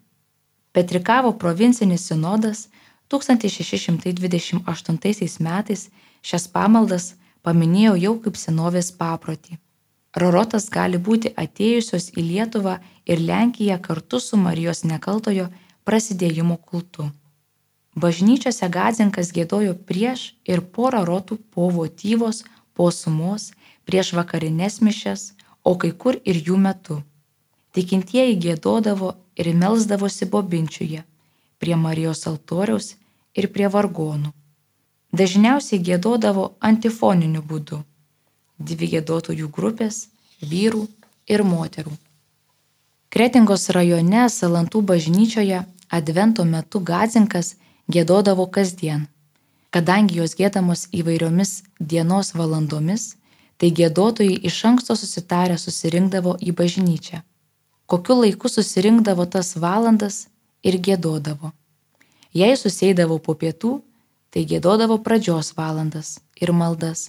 Petrikavo 0.76 1.32
provincinis 1.38 2.08
sinodas 2.10 2.68
1628 3.14 5.40
metais 5.48 5.90
šias 6.26 6.48
pamaldas 6.56 7.14
paminėjo 7.46 7.94
jau 8.02 8.16
kaip 8.24 8.40
senovės 8.42 8.90
paprotį. 9.00 9.60
Rorotas 10.22 10.70
gali 10.74 11.00
būti 11.08 11.32
atėjusios 11.44 12.08
į 12.16 12.24
Lietuvą 12.30 12.76
ir 13.12 13.22
Lenkiją 13.30 13.78
kartu 13.88 14.22
su 14.24 14.40
Marijos 14.42 14.84
nekaltojo 14.92 15.50
prasidėjimo 15.88 16.58
kultu. 16.70 17.10
Bažnyčiose 18.04 18.70
Gadzinkas 18.76 19.32
gėdojo 19.36 19.76
prieš 19.90 20.24
ir 20.52 20.64
po 20.78 20.90
rarotų 20.96 21.38
po 21.56 21.68
votyvos, 21.76 22.44
po 22.76 22.88
sumos, 22.92 23.52
prieš 23.88 24.14
vakarinės 24.20 24.82
mišes, 24.88 25.28
o 25.64 25.76
kai 25.82 25.92
kur 25.92 26.18
ir 26.32 26.40
jų 26.48 26.58
metu. 26.68 26.98
Tikintieji 27.76 28.40
gėdodavo 28.48 29.14
ir 29.40 29.52
melsdavosi 29.62 30.28
bobinčiuje, 30.32 31.04
prie 31.60 31.78
Marijos 31.86 32.26
altoriaus 32.32 32.96
ir 33.36 33.52
prie 33.52 33.72
vargonų 33.78 34.34
dažniausiai 35.22 35.82
gėdodavo 35.88 36.46
antifoniniu 36.70 37.42
būdu. 37.52 37.82
Dvi 38.60 38.88
gėdotojų 38.96 39.50
grupės- 39.58 40.08
vyrų 40.52 40.88
ir 41.28 41.44
moterų. 41.44 41.94
Kretingos 43.10 43.70
rajone 43.70 44.30
Salantų 44.30 44.82
bažnyčioje 44.92 45.66
Advento 45.90 46.44
metu 46.44 46.80
Gazinkas 46.80 47.56
gėdodavo 47.88 48.46
kasdien. 48.52 49.08
Kadangi 49.72 50.16
jos 50.16 50.36
gėdamos 50.36 50.88
įvairiomis 50.92 51.64
dienos 51.80 52.34
valandomis, 52.34 53.16
tai 53.58 53.72
gėdotojai 53.72 54.40
iš 54.50 54.58
anksto 54.70 54.96
susitarę 54.96 55.58
susirinkdavo 55.58 56.38
į 56.42 56.52
bažnyčią. 56.60 57.22
Kokiu 57.86 58.16
laiku 58.22 58.50
susirinkdavo 58.50 59.26
tas 59.26 59.56
valandas 59.56 60.28
ir 60.64 60.80
gėdodavo. 60.88 61.52
Jei 62.34 62.56
susėdavo 62.60 63.20
po 63.20 63.36
pietų, 63.36 63.82
tai 64.36 64.44
gėdodavo 64.44 64.98
pradžios 65.00 65.54
valandas 65.56 66.18
ir 66.44 66.52
maldas, 66.52 67.06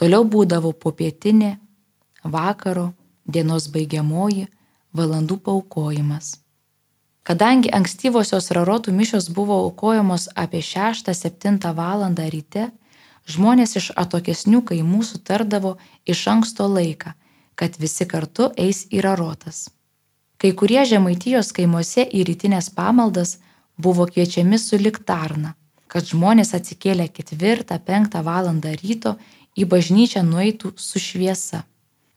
toliau 0.00 0.24
būdavo 0.24 0.70
popietinė, 0.72 1.58
vakaro, 2.24 2.86
dienos 3.28 3.66
baigiamoji, 3.74 4.46
valandų 4.96 5.36
paukojimas. 5.44 6.38
Kadangi 7.28 7.68
ankstyvosios 7.76 8.48
rarotų 8.56 8.96
mišios 8.96 9.28
buvo 9.28 9.60
aukojamos 9.66 10.30
apie 10.32 10.64
6-7 10.64 11.60
val. 11.76 12.08
ryte, 12.16 12.70
žmonės 13.28 13.76
iš 13.76 13.92
atokesnių 13.92 14.64
kaimų 14.64 15.04
sutardavo 15.04 15.76
iš 16.06 16.26
anksto 16.32 16.64
laiką, 16.64 17.12
kad 17.60 17.76
visi 17.76 18.08
kartu 18.08 18.48
eis 18.56 18.86
į 18.88 19.04
rarotas. 19.04 19.68
Kai 20.40 20.56
kurie 20.56 20.80
žemaitijos 20.88 21.52
kaimuose 21.52 22.08
į 22.08 22.24
rytinės 22.24 22.72
pamaldas 22.72 23.36
buvo 23.76 24.08
kviečiami 24.08 24.56
su 24.58 24.80
liktarna, 24.80 25.59
kad 25.90 26.06
žmonės 26.06 26.54
atsikėlę 26.54 27.08
4-5 27.18 28.22
val. 28.22 28.48
ryto 28.82 29.16
į 29.58 29.66
bažnyčią 29.66 30.22
nueitų 30.22 30.72
su 30.76 31.02
šviesa. 31.02 31.64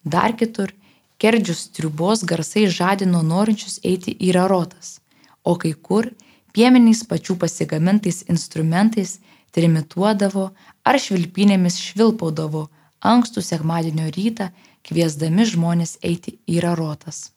Dar 0.03 0.35
kitur 0.37 0.73
kerdžius 1.17 1.67
triubos 1.75 2.23
garsai 2.23 2.67
žadino 2.67 3.23
norinčius 3.25 3.79
eiti 3.83 4.13
į 4.13 4.33
rarotas, 4.37 4.99
o 5.43 5.55
kai 5.57 5.73
kur 5.73 6.11
piemeniais 6.53 7.03
pačių 7.09 7.37
pasigamintais 7.41 8.23
instrumentais 8.29 9.17
trimituodavo 9.55 10.51
ar 10.85 10.99
švilpynėmis 10.99 11.79
švilpaudavo 11.81 12.67
ankstų 13.13 13.41
sekmadienio 13.41 14.09
rytą, 14.15 14.51
kviesdami 14.85 15.45
žmonės 15.49 15.97
eiti 16.03 16.37
į 16.47 16.61
rarotas. 16.65 17.32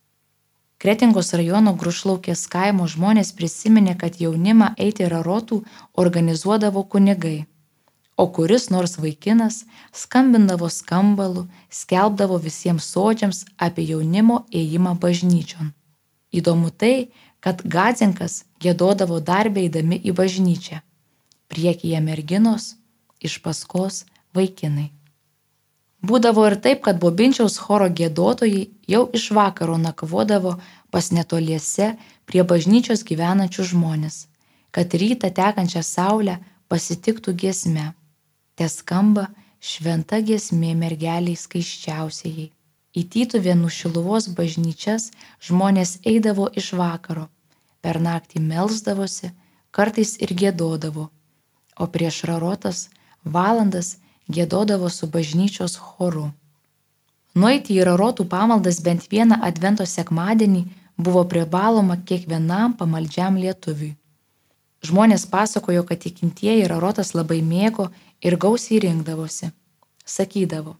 Kretingos 0.82 1.32
rajono 1.32 1.72
Grušlaukės 1.80 2.46
kaimo 2.52 2.86
žmonės 2.86 3.32
prisiminė, 3.36 3.96
kad 3.96 4.20
jaunimą 4.20 4.74
eiti 4.76 5.08
rarotų 5.08 5.62
organizuodavo 5.96 6.84
kunigai 6.84 7.46
o 8.16 8.32
kuris 8.32 8.70
nors 8.70 8.98
vaikinas 8.98 9.64
skambindavo 9.92 10.68
skambalu, 10.68 11.46
skelbdavo 11.70 12.38
visiems 12.38 12.88
sodžiams 12.92 13.44
apie 13.56 13.84
jaunimo 13.90 14.44
ėjimą 14.52 14.96
bažnyčion. 15.00 15.72
Įdomu 16.32 16.72
tai, 16.72 17.12
kad 17.40 17.62
Gadzinkas 17.62 18.44
gėdodavo 18.60 19.20
darbę 19.20 19.62
eidami 19.66 20.00
į 20.00 20.16
bažnyčią. 20.16 20.80
Priekyje 21.52 22.00
merginos, 22.02 22.74
iš 23.20 23.38
paskos 23.44 24.04
vaikinai. 24.34 24.90
Būdavo 26.06 26.44
ir 26.46 26.56
taip, 26.64 26.82
kad 26.86 26.98
Bobinčiaus 27.02 27.56
choro 27.58 27.86
gėdotojai 27.98 28.66
jau 28.92 29.02
iš 29.18 29.30
vakaro 29.38 29.78
nakvodavo 29.80 30.52
pas 30.94 31.08
netoliese 31.16 31.94
prie 32.28 32.44
bažnyčios 32.52 33.02
gyvenančių 33.08 33.64
žmonės, 33.72 34.18
kad 34.70 34.94
rytą 35.02 35.32
tekančią 35.38 35.82
saulę 35.82 36.36
pasitiktų 36.70 37.34
giesme. 37.42 37.86
Te 38.54 38.68
skamba 38.70 39.26
šventa 39.60 40.20
giesmė 40.28 40.74
mergeliai 40.78 41.34
skaiščiausiai. 41.42 42.50
Į 42.96 43.02
Tytuvėnų 43.12 43.68
šiluvos 43.78 44.30
bažnyčias 44.36 45.10
žmonės 45.48 45.98
eidavo 46.12 46.46
iš 46.60 46.72
vakaro, 46.78 47.26
per 47.82 47.98
naktį 48.00 48.40
melzdavosi, 48.46 49.34
kartais 49.70 50.16
ir 50.24 50.32
gėdodavo, 50.32 51.10
o 51.82 51.84
prieš 51.92 52.22
rarotas 52.30 52.88
valandas 53.24 53.96
gėdodavo 54.32 54.90
su 54.90 55.06
bažnyčios 55.06 55.76
choru. 55.76 56.30
Nueiti 57.36 57.76
į 57.76 57.84
rarotų 57.88 58.26
pamaldas 58.32 58.80
bent 58.80 59.06
vieną 59.12 59.38
advento 59.48 59.84
sekmadienį 59.86 60.64
buvo 60.96 61.24
privaloma 61.28 61.98
kiekvienam 62.08 62.74
pamaldžiam 62.78 63.36
lietuviui. 63.36 63.96
Žmonės 64.86 65.26
pasakojo, 65.28 65.82
kad 65.88 66.00
tikintieji 66.04 66.66
rarotas 66.70 67.12
labai 67.14 67.42
mėgo 67.42 67.90
ir 68.22 68.36
gausiai 68.40 68.80
rinkdavosi. 68.84 69.50
Sakydavo, 70.06 70.76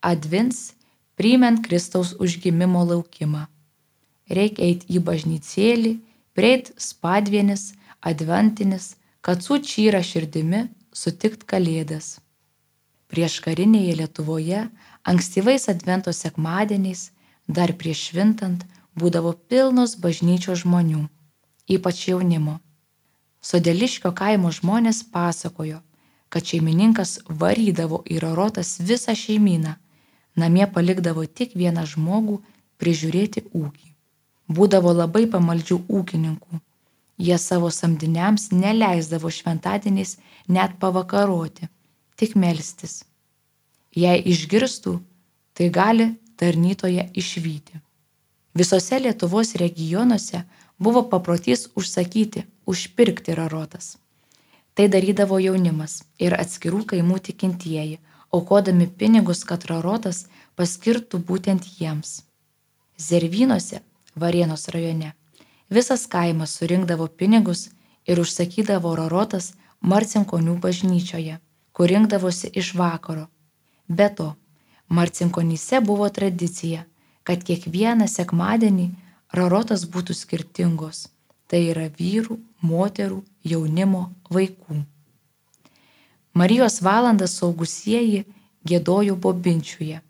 advins 0.00 0.72
priimant 1.18 1.60
Kristaus 1.66 2.14
užgimimo 2.18 2.84
laukimą. 2.90 3.46
Reikia 4.30 4.64
eiti 4.68 4.94
į 4.96 5.02
bažnycėlį, 5.02 5.92
prieit 6.36 6.70
spadvienis, 6.78 7.72
adventinis, 8.00 8.94
kad 9.20 9.42
su 9.42 9.58
čyra 9.58 10.02
širdimi 10.04 10.68
sutikt 10.94 11.42
kalėdas. 11.48 12.18
Prieš 13.08 13.38
karinėje 13.44 13.94
Lietuvoje 14.02 14.66
ankstyvais 15.08 15.68
advento 15.72 16.12
sekmadieniais, 16.12 17.08
dar 17.48 17.72
prieš 17.80 18.10
švintant, 18.10 18.64
būdavo 18.98 19.32
pilnos 19.48 19.96
bažnyčios 19.96 20.64
žmonių, 20.64 21.06
ypač 21.76 22.08
jaunimo. 22.10 22.58
Sodeliškio 23.40 24.12
kaimo 24.12 24.50
žmonės 24.52 25.04
pasakojo, 25.14 25.80
kad 26.28 26.44
šeimininkas 26.44 27.18
varydavo 27.28 28.02
į 28.04 28.18
rarotas 28.24 28.76
visą 28.90 29.14
šeimyną, 29.16 29.76
namie 30.36 30.66
palikdavo 30.74 31.24
tik 31.24 31.54
vieną 31.56 31.86
žmogų 31.88 32.42
prižiūrėti 32.82 33.46
ūkį. 33.54 33.88
Būdavo 34.48 34.92
labai 34.96 35.24
pamaldžių 35.32 35.80
ūkininkų. 35.88 36.60
Jie 37.18 37.38
savo 37.40 37.70
samdiniams 37.74 38.50
neleisdavo 38.52 39.30
šventadieniais 39.32 40.16
net 40.48 40.76
pavakaroti, 40.82 41.68
tik 42.18 42.34
melstis. 42.34 43.04
Jei 43.94 44.18
išgirstų, 44.32 44.98
tai 45.54 45.70
gali 45.74 46.08
tarnytoje 46.38 47.08
išvykti. 47.14 47.80
Visose 48.58 48.98
Lietuvos 48.98 49.54
regionuose 49.54 50.42
buvo 50.78 51.04
paprotys 51.10 51.68
užsakyti, 51.78 52.44
užpirkti 52.66 53.34
rarotas. 53.38 53.96
Tai 54.74 54.86
darydavo 54.90 55.38
jaunimas 55.42 56.02
ir 56.22 56.34
atskirų 56.38 56.84
kaimų 56.92 57.18
tikintieji, 57.30 57.98
aukodami 58.34 58.86
pinigus, 58.86 59.44
kad 59.44 59.66
rarotas 59.70 60.26
paskirtų 60.58 61.22
būtent 61.30 61.66
jiems. 61.78 62.22
Zervynuose, 62.98 63.82
Varienos 64.18 64.66
rajone, 64.74 65.12
visas 65.70 66.06
kaimas 66.10 66.56
surinkdavo 66.58 67.06
pinigus 67.06 67.68
ir 68.06 68.18
užsakydavo 68.18 68.94
rarotas 68.98 69.52
Marcinkonių 69.80 70.56
bažnyčioje, 70.58 71.38
kur 71.78 71.90
rinkdavosi 71.92 72.50
iš 72.58 72.72
vakaro. 72.74 73.28
Be 73.88 74.08
to, 74.14 74.32
Marcinkonyse 74.88 75.78
buvo 75.80 76.08
tradicija, 76.10 76.82
kad 77.22 77.44
kiekvieną 77.46 78.08
sekmadienį 78.10 78.88
rarotas 79.38 79.84
būtų 79.86 80.16
skirtingos 80.16 81.06
tai 81.48 81.64
yra 81.72 81.88
vyrų, 81.88 82.36
moterų, 82.60 83.22
jaunimo, 83.44 84.08
vaikų. 84.30 84.82
Marijos 86.36 86.82
valandą 86.84 87.26
saugusieji 87.26 88.26
gėdojo 88.68 89.16
bobinčiuje, 89.16 90.02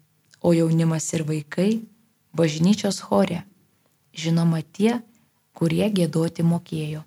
o 0.42 0.52
jaunimas 0.52 1.06
ir 1.14 1.24
vaikai 1.28 1.70
bažnyčios 2.34 2.98
chore, 3.06 3.44
žinoma 4.12 4.60
tie, 4.62 4.98
kurie 5.54 5.86
gėdoti 5.94 6.42
mokėjo. 6.42 7.04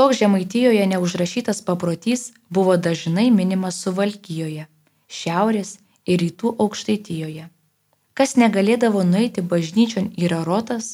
Toks 0.00 0.16
žemaitijoje 0.16 0.86
neužrašytas 0.86 1.62
paprotys 1.62 2.32
buvo 2.48 2.76
dažnai 2.76 3.30
minimas 3.30 3.82
Suvalkijoje, 3.82 4.62
Šiaurės 5.16 5.72
ir 6.06 6.22
Rytų 6.22 6.52
aukštaitijoje. 6.64 7.42
Kas 8.16 8.32
negalėdavo 8.40 9.02
nueiti 9.04 9.44
bažnyčion 9.50 10.06
į 10.16 10.30
rarotas, 10.32 10.86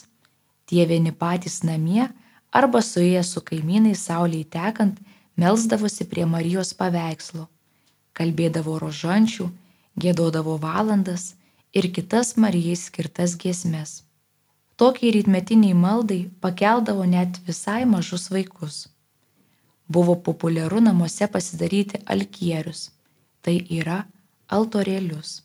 tie 0.66 0.86
vieni 0.90 1.12
patys 1.20 1.60
namie 1.62 2.08
arba 2.50 2.82
suėję 2.82 3.22
su 3.28 3.44
kaimynais 3.50 4.02
saulei 4.10 4.42
tekant 4.56 4.98
melsdavosi 5.36 6.08
prie 6.10 6.26
Marijos 6.32 6.74
paveikslo, 6.74 7.46
kalbėdavo 8.12 8.74
rožančių, 8.82 9.48
gėdodavo 10.02 10.58
valandas 10.66 11.28
ir 11.70 11.92
kitas 12.00 12.34
Marijai 12.34 12.74
skirtas 12.82 13.38
giesmes. 13.38 14.02
Tokiai 14.74 15.14
rytmetiniai 15.20 15.78
maldai 15.86 16.20
pakeldavo 16.42 17.06
net 17.16 17.38
visai 17.46 17.84
mažus 17.94 18.30
vaikus. 18.34 18.82
Buvo 19.88 20.16
populiaru 20.28 20.80
namuose 20.80 21.26
pasidaryti 21.30 22.00
alkierius, 22.06 22.90
tai 23.42 23.60
yra 23.70 24.02
altorėlius. 24.50 25.42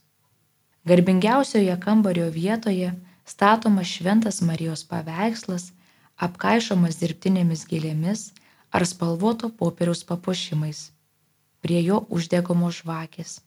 Garbingiausioje 0.89 1.75
kambario 1.80 2.30
vietoje 2.34 2.93
statomas 3.25 3.88
šventas 3.88 4.41
Marijos 4.41 4.82
paveikslas 4.89 5.69
apkaišomas 6.17 6.97
dirbtinėmis 7.01 7.67
gėlėmis 7.69 8.32
ar 8.71 8.86
spalvoto 8.86 9.49
popieriaus 9.62 10.01
papuošimais. 10.10 10.89
Prie 11.62 11.84
jo 11.86 12.01
uždegamos 12.10 12.82
žvakės. 12.82 13.39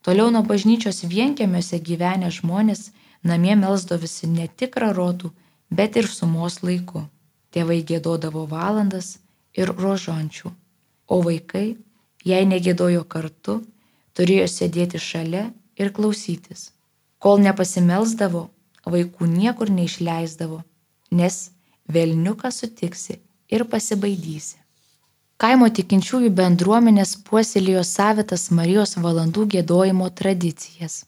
Toliau 0.00 0.30
nuo 0.32 0.42
bažnyčios 0.46 1.02
vienkėmiuose 1.04 1.80
gyvenę 1.82 2.30
žmonės 2.32 2.90
namie 3.26 3.56
melsdavosi 3.58 4.30
ne 4.32 4.48
tik 4.48 4.78
rarotų, 4.80 5.32
bet 5.68 5.96
ir 6.00 6.08
sumos 6.08 6.62
laiku. 6.62 7.04
Tėvai 7.52 7.82
gėdodavo 7.88 8.46
valandas 8.48 9.18
ir 9.56 9.72
rožančių, 9.72 10.52
o 11.08 11.16
vaikai, 11.24 11.76
jei 12.24 12.48
negėdojo 12.48 13.04
kartu, 13.08 13.60
turėjo 14.16 14.46
sėdėti 14.52 15.00
šalia 15.00 15.46
ir 15.80 15.92
klausytis. 15.96 16.70
Kol 17.18 17.40
nepasimelsdavo, 17.44 18.46
vaikų 18.86 19.28
niekur 19.30 19.72
neišleisdavo, 19.72 20.60
nes 21.10 21.50
velniuką 21.88 22.52
sutiksi 22.52 23.20
ir 23.50 23.64
pasibaidysi. 23.72 24.60
Kaimo 25.36 25.68
tikinčiųjų 25.78 26.30
bendruomenės 26.32 27.10
puoselėjo 27.26 27.82
savitas 27.84 28.46
Marijos 28.58 28.96
valandų 28.96 29.44
gėdojimo 29.54 30.08
tradicijas. 30.20 31.04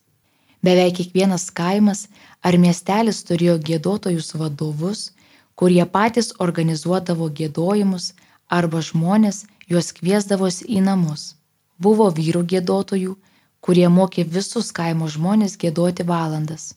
Beveik 0.60 0.98
kiekvienas 0.98 1.46
kaimas 1.54 2.08
ar 2.44 2.58
miestelis 2.60 3.22
turėjo 3.24 3.56
gėdotojus 3.68 4.34
vadovus, 4.36 5.12
kurie 5.56 5.84
patys 5.86 6.34
organizuodavo 6.44 7.30
gėdojimus 7.40 8.12
arba 8.48 8.80
žmonės 8.80 9.44
juos 9.68 9.92
kviesdavosi 9.92 10.66
į 10.68 10.82
namus. 10.88 11.34
Buvo 11.78 12.08
vyrų 12.10 12.42
gėdotojų, 12.52 13.14
kurie 13.60 13.88
mokė 13.88 14.24
visus 14.24 14.72
kaimo 14.72 15.08
žmonės 15.08 15.56
gėdoti 15.60 16.06
valandas. 16.08 16.74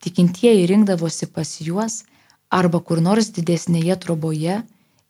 Tikintieji 0.00 0.66
rinkdavosi 0.66 1.26
pas 1.26 1.60
juos 1.60 2.02
arba 2.50 2.80
kur 2.80 3.00
nors 3.04 3.30
didesnėje 3.36 3.96
troboje 4.04 4.60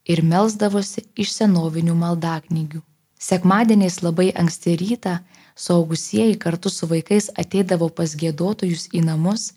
ir 0.05 0.23
melsdavosi 0.33 1.07
iš 1.15 1.33
senovinių 1.39 1.95
maldaknygių. 1.95 2.83
Sekmadieniais 3.21 4.01
labai 4.03 4.31
anksti 4.43 4.75
rytą 4.81 5.19
suaugusieji 5.55 6.39
kartu 6.45 6.73
su 6.73 6.89
vaikais 6.91 7.29
ateidavo 7.43 7.89
pas 7.89 8.15
gėdotojus 8.17 8.89
į 8.97 9.05
namus 9.05 9.51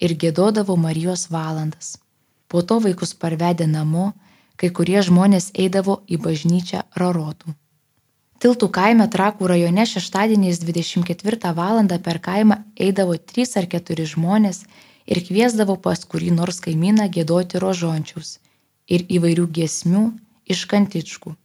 ir 0.00 0.16
gėdodavo 0.22 0.76
Marijos 0.76 1.28
valandas. 1.30 1.98
Po 2.48 2.62
to 2.62 2.80
vaikus 2.80 3.12
parvedė 3.14 3.66
namo, 3.68 4.12
kai 4.60 4.68
kurie 4.76 5.00
žmonės 5.06 5.50
eidavo 5.64 6.00
į 6.04 6.20
bažnyčią 6.26 6.84
rarotų. 7.02 7.54
Tiltų 8.40 8.68
kaime 8.72 9.06
Trakų 9.14 9.48
rajone 9.52 9.84
šeštadieniais 9.88 10.60
24 10.64 11.52
val. 11.56 11.80
per 12.04 12.20
kaimą 12.28 12.56
eidavo 12.86 13.16
3 13.32 13.56
ar 13.60 13.66
4 13.74 14.06
žmonės 14.14 14.64
ir 15.06 15.20
kviesdavo 15.26 15.76
pas 15.76 16.04
kurį 16.04 16.30
nors 16.38 16.60
kaimyną 16.64 17.08
gėdoti 17.16 17.60
rožončiaus 17.64 18.38
ir 18.88 19.04
įvairių 19.16 19.46
giesmių 19.58 20.04
iš 20.54 20.64
kantičkų. 20.72 21.36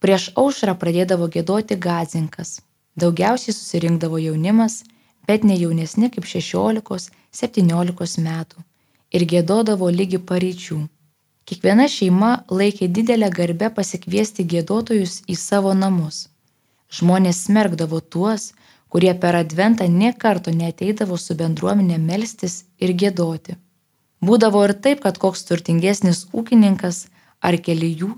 Prieš 0.00 0.30
aušrą 0.42 0.74
pradėdavo 0.82 1.26
gėdoti 1.34 1.76
gazinkas. 1.76 2.60
Daugiausiai 2.96 3.54
susirinkdavo 3.54 4.18
jaunimas, 4.18 4.84
bet 5.26 5.44
ne 5.44 5.58
jaunesni 5.58 6.10
kaip 6.14 6.24
16-17 6.24 8.24
metų 8.26 8.64
ir 9.10 9.26
gėdodavo 9.34 9.90
lygi 9.90 10.22
pareičių. 10.30 10.78
Kiekviena 11.50 11.88
šeima 11.90 12.44
laikė 12.46 12.86
didelę 12.94 13.26
garbę 13.34 13.72
pasikviesti 13.74 14.44
gėdotojus 14.52 15.16
į 15.26 15.34
savo 15.34 15.72
namus. 15.74 16.28
Žmonės 16.94 17.40
smergdavo 17.48 17.98
tuos, 17.98 18.52
kurie 18.86 19.10
per 19.24 19.34
adventą 19.38 19.88
nie 19.90 20.12
karto 20.14 20.54
neteidavo 20.54 21.18
su 21.18 21.34
bendruomenė 21.40 21.98
melstis 22.04 22.60
ir 22.78 22.94
gėdoti. 23.02 23.56
Būdavo 24.22 24.62
ir 24.68 24.76
taip, 24.86 25.02
kad 25.02 25.18
koks 25.18 25.42
turtingesnis 25.50 26.22
ūkininkas 26.30 27.02
ar 27.42 27.58
keli 27.58 27.90
jų 28.04 28.12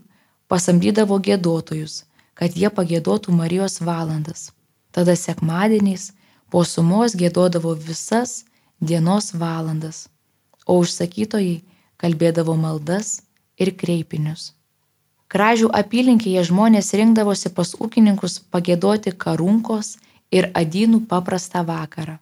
pasamdydavo 0.53 1.16
gėdotojus, 1.25 2.05
kad 2.37 2.53
jie 2.53 2.68
pagėdotų 2.68 3.33
Marijos 3.33 3.81
valandas. 3.81 4.51
Tada 4.92 5.16
sekmadieniais 5.16 6.11
po 6.53 6.66
sumos 6.68 7.16
gėdodavo 7.16 7.73
visas 7.88 8.42
dienos 8.77 9.33
valandas, 9.33 10.09
o 10.68 10.83
užsakytojai 10.85 11.62
kalbėdavo 12.03 12.57
maldas 12.59 13.21
ir 13.62 13.73
kreipinius. 13.79 14.51
Kražių 15.33 15.71
apylinkėje 15.79 16.43
žmonės 16.51 16.93
rinkdavosi 16.99 17.53
pas 17.57 17.71
ūkininkus 17.85 18.35
pagėdoti 18.53 19.15
karunkos 19.25 19.95
ir 20.38 20.51
adynų 20.62 21.07
paprastą 21.12 21.62
vakarą. 21.69 22.19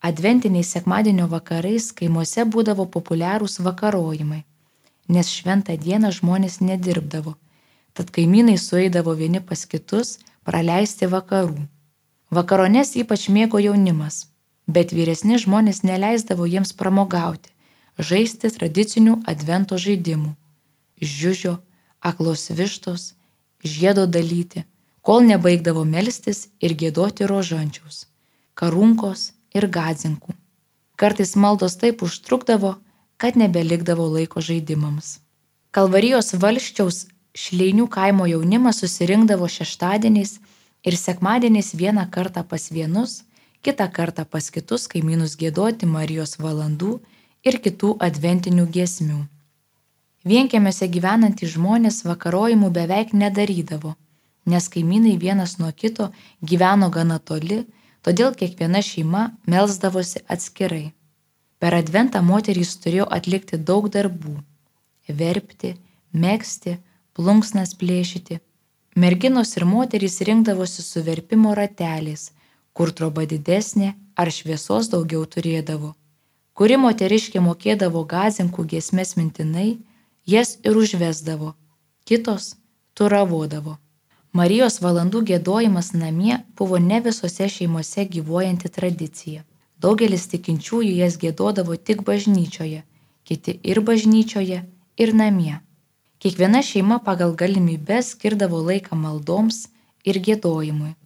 Adventiniais 0.00 0.70
sekmadienio 0.76 1.26
vakarais 1.28 1.90
kaimuose 1.98 2.44
būdavo 2.54 2.86
populiarūs 2.94 3.58
vakarojimai, 3.66 4.44
nes 5.08 5.32
šventą 5.34 5.74
dieną 5.76 6.12
žmonės 6.20 6.60
nedirbdavo, 6.62 7.34
tad 7.92 8.14
kaimynai 8.14 8.56
sueidavo 8.62 9.16
vieni 9.18 9.42
pas 9.42 9.66
kitus 9.66 10.16
praleisti 10.46 11.10
vakarų. 11.10 11.66
Vakaronės 12.30 12.94
ypač 13.02 13.26
mėgo 13.34 13.58
jaunimas, 13.60 14.28
bet 14.68 14.94
vyresni 14.96 15.40
žmonės 15.42 15.82
neleisdavo 15.82 16.46
jiems 16.46 16.72
pramogauti, 16.78 17.50
žaisti 17.98 18.50
tradicinių 18.54 19.22
advento 19.26 19.78
žaidimų- 19.78 20.34
žiūžio, 21.14 21.58
aklos 22.00 22.50
vištos, 22.50 23.14
žiedo 23.64 24.06
dalyti, 24.06 24.64
kol 25.02 25.22
nebaigdavo 25.22 25.84
melstis 25.84 26.48
ir 26.60 26.74
gėdoti 26.74 27.26
rožančiaus, 27.26 28.06
karunkos, 28.54 29.32
ir 29.54 29.68
gadzinkų. 29.68 30.34
Kartais 30.98 31.34
maldos 31.36 31.76
taip 31.78 32.02
užtrukdavo, 32.02 32.76
kad 33.18 33.36
nebelikdavo 33.36 34.06
laiko 34.14 34.42
žaidimams. 34.42 35.18
Kalvarijos 35.74 36.34
valščiaus 36.42 37.06
šleinių 37.38 37.86
kaimo 37.92 38.26
jaunimas 38.26 38.80
susirinkdavo 38.82 39.48
šeštadieniais 39.48 40.38
ir 40.86 40.96
sekmadieniais 40.96 41.74
vieną 41.74 42.08
kartą 42.10 42.44
pas 42.46 42.70
vienus, 42.70 43.22
kitą 43.62 43.88
kartą 43.92 44.24
pas 44.24 44.50
kitus 44.50 44.88
kaimynus 44.90 45.36
gėdoti 45.38 45.86
Marijos 45.86 46.38
valandų 46.38 46.98
ir 47.44 47.58
kitų 47.64 47.96
adventinių 48.08 48.66
giesmių. 48.74 49.22
Vienkėmiuose 50.28 50.88
gyvenantys 50.90 51.54
žmonės 51.54 52.02
vakarojimų 52.04 52.70
beveik 52.74 53.14
nedarydavo, 53.14 53.94
nes 54.46 54.68
kaimynai 54.72 55.16
vienas 55.16 55.58
nuo 55.58 55.70
kito 55.72 56.10
gyveno 56.42 56.90
gana 56.90 57.18
toli 57.18 57.64
todėl 58.02 58.34
kiekviena 58.34 58.82
šeima 58.82 59.28
melsdavosi 59.46 60.24
atskirai. 60.34 60.92
Per 61.58 61.74
adventą 61.74 62.22
moterys 62.22 62.76
turėjo 62.82 63.06
atlikti 63.18 63.58
daug 63.70 63.88
darbų- 63.94 64.36
verpti, 65.20 65.74
mėgsti, 66.14 66.78
plunksnas 67.14 67.74
plėšyti. 67.74 68.40
Merginos 68.96 69.56
ir 69.56 69.64
moterys 69.64 70.20
rinkdavosi 70.28 70.82
su 70.82 71.02
verpimo 71.02 71.54
rateliais, 71.54 72.30
kur 72.72 72.90
troba 72.90 73.26
didesnė 73.26 73.94
ar 74.16 74.30
šviesos 74.30 74.90
daugiau 74.90 75.24
turėdavo. 75.26 75.94
Kuri 76.58 76.74
moteriškė 76.82 77.38
mokėdavo 77.38 78.00
gazinkų 78.10 78.64
giesmės 78.72 79.14
mintinai, 79.14 79.76
jas 80.26 80.56
ir 80.66 80.78
užvesdavo, 80.80 81.52
kitos 82.02 82.56
turavodavo. 82.98 83.76
Marijos 84.34 84.80
valandų 84.82 85.22
gėdojimas 85.30 85.92
namie 85.94 86.40
buvo 86.58 86.80
ne 86.82 86.98
visose 87.04 87.46
šeimose 87.54 88.08
gyvuojanti 88.10 88.72
tradicija. 88.74 89.44
Daugelis 89.78 90.26
tikinčiųjų 90.34 90.98
jas 90.98 91.20
gėdodavo 91.22 91.78
tik 91.78 92.02
bažnyčioje, 92.08 92.82
kiti 93.22 93.54
ir 93.62 93.80
bažnyčioje, 93.86 94.64
ir 94.98 95.14
namie. 95.14 95.60
Kiekviena 96.18 96.64
šeima 96.66 96.98
pagal 97.06 97.36
galimybę 97.38 98.02
skirdavo 98.02 98.58
laiką 98.66 98.98
maldoms 98.98 99.68
ir 100.02 100.18
gėdojimui. 100.18 100.96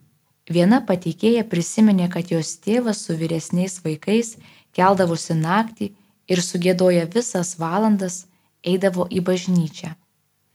Viena 0.48 0.80
pateikėja 0.88 1.44
prisiminė, 1.44 2.08
kad 2.08 2.32
jos 2.32 2.56
tėvas 2.64 3.04
su 3.04 3.14
vyresniais 3.20 3.78
vaikais 3.84 4.38
keldavosi 4.76 5.37
naktį 5.38 5.92
ir 6.32 6.42
sugėdoja 6.42 7.06
visas 7.14 7.56
valandas 7.58 8.26
eidavo 8.64 9.06
į 9.11 9.22
bažnyčią. 9.28 9.94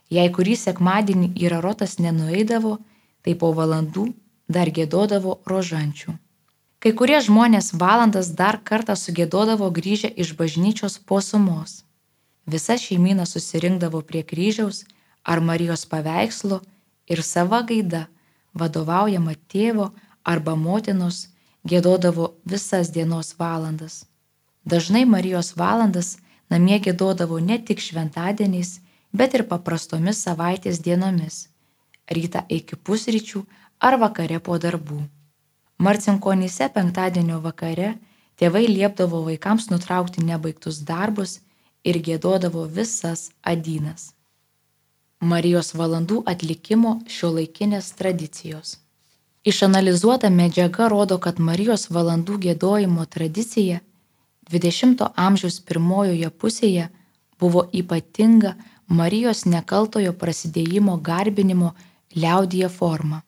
Jei 0.09 0.29
kurį 0.31 0.55
sekmadienį 0.55 1.33
į 1.35 1.49
rarotas 1.51 1.97
nenueidavo, 1.99 2.77
tai 3.23 3.35
po 3.35 3.51
valandų 3.51 4.07
dar 4.47 4.71
gėdodavo 4.71 5.39
rožančių. 5.51 6.15
Kai 6.79 6.93
kurie 6.93 7.17
žmonės 7.25 7.73
valandas 7.81 8.29
dar 8.39 8.59
kartą 8.63 8.95
sugėdodavo 8.95 9.67
grįžę 9.77 10.11
iš 10.23 10.35
bažnyčios 10.39 10.99
po 11.09 11.19
sumos. 11.25 11.81
Visa 12.45 12.77
šeimyna 12.79 13.25
susirinkdavo 13.27 14.01
prie 14.07 14.23
kryžiaus 14.23 14.85
ar 15.25 15.41
Marijos 15.43 15.83
paveikslo 15.91 16.61
ir 17.11 17.23
sava 17.23 17.63
gaida, 17.67 18.05
vadovaujama 18.53 19.35
tėvo 19.51 19.89
arba 20.23 20.55
motinos, 20.55 21.27
gėdodavo 21.71 22.31
visas 22.45 22.91
dienos 22.95 23.33
valandas. 23.39 24.05
Dažnai 24.65 25.05
Marijos 25.05 25.53
valandas 25.59 26.17
namie 26.49 26.79
gėdodavo 26.79 27.39
ne 27.43 27.57
tik 27.69 27.83
šventadieniais, 27.83 28.79
bet 29.11 29.35
ir 29.35 29.43
paprastomis 29.51 30.23
savaitės 30.25 30.81
dienomis- 30.87 31.47
rytą 32.15 32.43
iki 32.57 32.75
pusryčių 32.75 33.45
ar 33.79 33.99
vakare 34.03 34.39
po 34.39 34.57
darbų. 34.57 34.99
Marcinkonyse 35.77 36.69
penktadienio 36.73 37.39
vakare 37.41 37.89
tėvai 38.39 38.65
liepdavo 38.67 39.23
vaikams 39.29 39.69
nutraukti 39.69 40.23
nebaigtus 40.23 40.79
darbus 40.91 41.39
ir 41.83 41.99
gėdodavo 42.07 42.65
visas 42.79 43.29
adynas. 43.43 44.13
Marijos 45.19 45.73
valandų 45.73 46.23
atlikimo 46.25 46.99
šio 47.07 47.31
laikinės 47.37 47.93
tradicijos. 47.97 48.77
Išanalizuota 49.47 50.29
medžiaga 50.29 50.89
rodo, 50.91 51.15
kad 51.23 51.37
Marijos 51.39 51.85
valandų 51.95 52.33
gėdojimo 52.45 53.05
tradicija 53.07 53.77
20-ojo 54.51 55.07
amžiaus 55.15 55.59
pirmojoje 55.69 56.29
pusėje 56.41 56.87
buvo 57.39 57.63
ypatinga 57.81 58.51
Marijos 58.99 59.45
nekaltojo 59.45 60.11
prasidėjimo 60.23 60.97
garbinimo 61.09 61.69
liaudyje 62.15 62.69
forma. 62.79 63.21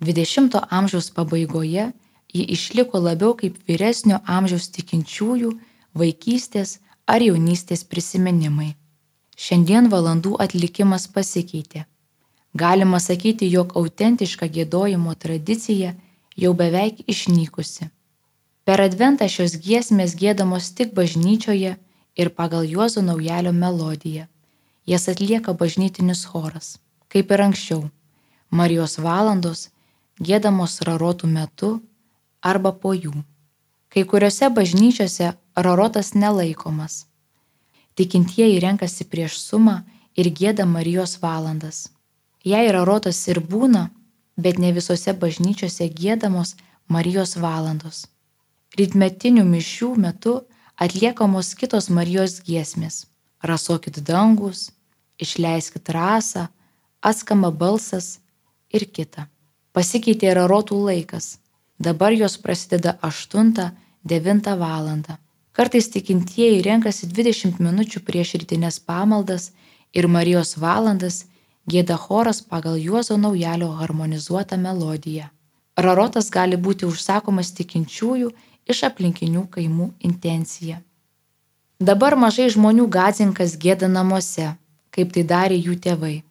20 0.00 0.58
amžiaus 0.80 1.10
pabaigoje 1.20 1.86
ji 2.34 2.42
išliko 2.56 2.98
labiau 3.06 3.38
kaip 3.44 3.62
vyresnio 3.68 4.18
amžiaus 4.26 4.66
tikinčiųjų 4.74 5.52
vaikystės 5.94 6.80
ar 7.06 7.22
jaunystės 7.22 7.86
prisiminimai. 7.86 8.72
Šiandien 9.38 9.90
valandų 9.94 10.34
atlikimas 10.42 11.06
pasikeitė. 11.06 11.86
Galima 12.54 13.00
sakyti, 13.00 13.48
jog 13.48 13.72
autentiška 13.76 14.46
gėdojimo 14.46 15.14
tradicija 15.14 15.94
jau 16.36 16.52
beveik 16.54 17.00
išnykusi. 17.08 17.88
Per 18.64 18.80
adventą 18.84 19.28
šios 19.28 19.56
giesmės 19.64 20.12
gėdamos 20.20 20.68
tik 20.76 20.92
bažnyčioje 20.94 21.72
ir 22.16 22.30
pagal 22.36 22.68
Juozo 22.68 23.02
naujalio 23.02 23.52
melodiją. 23.52 24.26
Jas 24.86 25.08
atlieka 25.08 25.54
bažnytinis 25.54 26.26
choras, 26.28 26.76
kaip 27.08 27.32
ir 27.32 27.42
anksčiau. 27.46 27.88
Marijos 28.50 28.98
valandos 28.98 29.70
gėdamos 30.20 30.80
rarotų 30.84 31.30
metu 31.32 31.70
arba 32.42 32.72
po 32.72 32.92
jų. 32.92 33.14
Kai 33.88 34.04
kuriuose 34.04 34.50
bažnyčiose 34.52 35.32
rarotas 35.56 36.12
nelaikomas. 36.14 37.06
Tikintieji 37.96 38.60
renkasi 38.60 39.08
prieš 39.08 39.40
sumą 39.40 39.80
ir 40.16 40.28
gėda 40.28 40.68
Marijos 40.68 41.16
valandas. 41.22 41.88
Jei 42.44 42.70
rarotas 42.74 43.20
ir 43.30 43.38
būna, 43.40 43.88
bet 44.36 44.58
ne 44.58 44.72
visose 44.74 45.12
bažnyčiose 45.14 45.86
gėdamos 45.88 46.56
Marijos 46.88 47.36
valandos. 47.38 48.06
Rytmetinių 48.78 49.44
mišių 49.46 49.90
metu 50.04 50.40
atliekamos 50.76 51.54
kitos 51.54 51.88
Marijos 51.90 52.40
giesmės. 52.42 53.06
Rasokit 53.42 54.00
dangus, 54.06 54.70
išleiskit 55.18 55.88
rasą, 55.94 56.48
atskamba 57.02 57.50
balsas 57.50 58.18
ir 58.70 58.86
kita. 58.86 59.28
Pasikeitė 59.72 60.34
rarotų 60.34 60.78
laikas. 60.88 61.38
Dabar 61.78 62.12
jos 62.12 62.36
prasideda 62.38 62.98
8-9 63.02 64.56
val. 64.58 64.88
Kartais 65.52 65.88
tikintieji 65.92 66.62
renkasi 66.64 67.06
20 67.06 67.60
minučių 67.60 68.00
prieš 68.06 68.36
rytinės 68.40 68.78
pamaldas 68.80 69.50
ir 69.92 70.08
Marijos 70.08 70.56
valandas 70.56 71.26
gėda 71.70 71.96
choras 71.98 72.40
pagal 72.42 72.78
Juozo 72.78 73.16
naujalio 73.16 73.70
harmonizuotą 73.78 74.58
melodiją. 74.58 75.28
Rarotas 75.76 76.30
gali 76.30 76.56
būti 76.56 76.86
užsakomas 76.86 77.52
tikinčiųjų 77.58 78.32
iš 78.68 78.82
aplinkinių 78.88 79.46
kaimų 79.54 79.92
intencija. 80.08 80.82
Dabar 81.80 82.16
mažai 82.16 82.50
žmonių 82.54 82.86
gadzinkas 82.86 83.56
gėda 83.62 83.88
namuose, 83.88 84.52
kaip 84.94 85.14
tai 85.14 85.24
darė 85.32 85.56
jų 85.58 85.78
tėvai. 85.86 86.22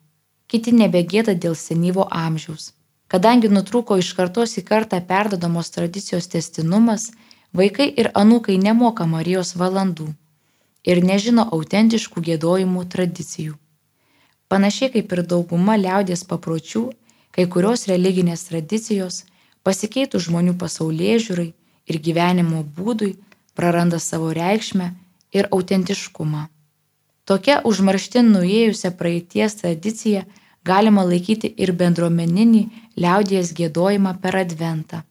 Kiti 0.48 0.72
nebegėda 0.72 1.34
dėl 1.36 1.56
senyvo 1.56 2.06
amžiaus. 2.12 2.72
Kadangi 3.12 3.50
nutrūko 3.52 3.98
iš 4.00 4.13
kartos 4.15 4.56
į 4.60 4.63
kartą 4.67 5.02
perdodamos 5.08 5.72
tradicijos 5.76 6.30
testinumas, 6.32 7.10
vaikai 7.52 7.89
ir 8.04 8.12
anūkai 8.15 8.56
nemoka 8.62 9.08
Marijos 9.13 9.56
valandų 9.60 10.08
ir 10.88 11.04
nežino 11.04 11.44
autentiškų 11.58 12.24
gėdojimų 12.30 12.86
tradicijų. 12.94 13.58
Panašiai 14.52 14.92
kaip 14.92 15.14
ir 15.16 15.22
dauguma 15.32 15.78
liaudės 15.80 16.26
papročių, 16.28 16.90
kai 17.32 17.46
kurios 17.48 17.86
religinės 17.88 18.50
tradicijos 18.50 19.22
pasikeitų 19.64 20.20
žmonių 20.26 20.58
pasaulyje 20.60 21.20
žiūrai 21.26 21.52
ir 21.88 22.00
gyvenimo 22.08 22.66
būdui 22.78 23.14
praranda 23.56 24.00
savo 24.00 24.34
reikšmę 24.36 24.90
ir 25.38 25.48
autentiškumą. 25.56 26.44
Tokia 27.24 27.62
užmarštin 27.72 28.32
nuėjusią 28.36 28.92
praeities 29.00 29.56
tradiciją 29.62 30.26
galima 30.68 31.08
laikyti 31.08 31.54
ir 31.64 31.72
bendruomeninį 31.72 32.64
liaudies 33.00 33.54
gėdojimą 33.58 34.18
per 34.24 34.42
adventą. 34.44 35.04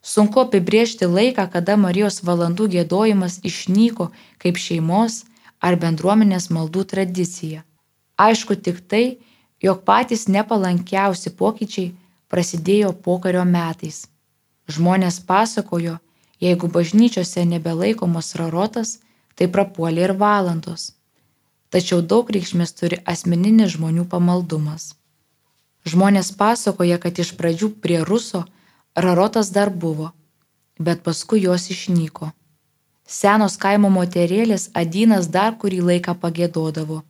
Sunku 0.00 0.40
apibriežti 0.46 1.04
laiką, 1.04 1.50
kada 1.52 1.76
Marijos 1.76 2.22
valandų 2.24 2.70
gėdojimas 2.76 3.42
išnyko 3.44 4.08
kaip 4.40 4.56
šeimos 4.56 5.24
ar 5.60 5.76
bendruomenės 5.76 6.48
maldų 6.48 6.86
tradicija. 6.94 7.66
Aišku 8.26 8.56
tik 8.64 8.80
tai, 8.90 9.18
jog 9.64 9.82
patys 9.88 10.26
nepalankiausi 10.28 11.32
pokyčiai 11.40 11.92
prasidėjo 12.32 12.92
pokario 13.06 13.44
metais. 13.44 14.06
Žmonės 14.70 15.18
pasakojo, 15.26 15.98
jeigu 16.44 16.70
bažnyčiose 16.76 17.44
nebelaikomos 17.52 18.34
rarotas, 18.40 18.98
tai 19.34 19.48
prapuolė 19.48 20.08
ir 20.08 20.14
valandos. 20.20 20.92
Tačiau 21.70 22.02
daug 22.12 22.30
reikšmės 22.34 22.74
turi 22.78 22.98
asmeninis 23.12 23.76
žmonių 23.76 24.06
pamaldumas. 24.12 24.94
Žmonės 25.86 26.32
pasakoja, 26.36 26.98
kad 27.02 27.18
iš 27.18 27.32
pradžių 27.38 27.70
prie 27.82 28.00
ruso 28.04 28.44
rarotas 28.94 29.52
dar 29.54 29.70
buvo, 29.70 30.10
bet 30.78 31.02
paskui 31.06 31.44
jos 31.46 31.70
išnyko. 31.72 32.32
Senos 33.06 33.56
kaimo 33.58 33.88
moterėlės 33.90 34.68
Adinas 34.74 35.30
dar 35.36 35.56
kurį 35.62 35.80
laiką 35.88 36.14
pagėdodavo, 36.20 37.00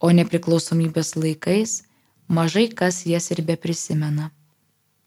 o 0.00 0.10
nepriklausomybės 0.12 1.16
laikais 1.16 1.82
mažai 2.28 2.68
kas 2.68 3.06
jas 3.06 3.30
ir 3.30 3.42
be 3.42 3.56
prisimena. 3.56 4.30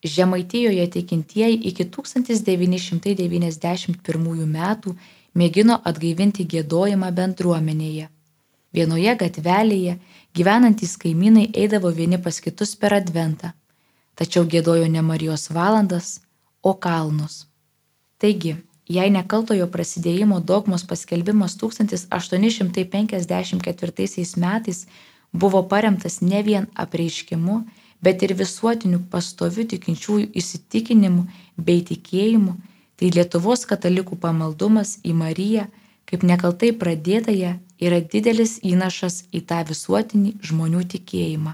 Žemaitijoje 0.03 0.87
tikintieji 0.95 1.55
iki 1.71 1.85
1991 1.85 4.45
metų 4.55 4.95
mėgino 5.35 5.81
atgaivinti 5.83 6.45
gėdojimą 6.53 7.11
bendruomenėje. 7.11 8.09
Vienoje 8.73 9.15
gatvelėje 9.19 9.99
gyvenantys 10.37 10.97
kaimynai 11.01 11.49
eidavo 11.53 11.89
vieni 11.91 12.17
pas 12.21 12.39
kitus 12.39 12.75
per 12.75 12.93
adventą, 12.93 13.53
tačiau 14.15 14.45
gėdojo 14.45 14.87
ne 14.87 15.01
Marijos 15.01 15.49
valandas, 15.51 16.21
o 16.61 16.73
kalnus. 16.73 17.47
Taigi, 18.19 18.55
jei 18.89 19.09
nekaltojo 19.13 19.67
prasidėjimo 19.73 20.39
dogmos 20.51 20.83
paskelbimas 20.89 21.53
1854 21.61 24.25
metais 24.45 24.79
buvo 25.31 25.59
paremtas 25.73 26.15
ne 26.21 26.43
vien 26.43 26.65
apreiškimu, 26.75 27.65
bet 28.01 28.23
ir 28.23 28.33
visuotiniu 28.41 28.99
pastoviu 29.11 29.63
tikinčiųjų 29.73 30.27
įsitikinimu 30.41 31.23
bei 31.57 31.81
tikėjimu, 31.91 32.53
tai 32.97 33.07
Lietuvos 33.15 33.61
katalikų 33.69 34.15
pamaldumas 34.19 34.89
į 35.03 35.13
Mariją 35.15 35.65
kaip 36.09 36.25
nekaltai 36.25 36.71
pradėtąją 36.81 37.53
yra 37.85 37.99
didelis 38.13 38.57
įnašas 38.65 39.21
į 39.35 39.43
tą 39.49 39.61
visuotinį 39.69 40.33
žmonių 40.49 40.81
tikėjimą. 40.93 41.53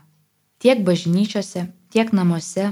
Tiek 0.64 0.82
bažnyčiose, 0.88 1.66
tiek 1.92 2.14
namuose, 2.16 2.70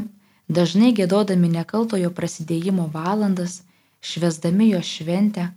dažnai 0.48 0.94
gėdodami 0.96 1.52
nekaltojo 1.58 2.12
prasidėjimo 2.16 2.88
valandas, 2.94 3.62
švesdami 4.04 4.70
jo 4.74 4.82
šventę, 4.84 5.48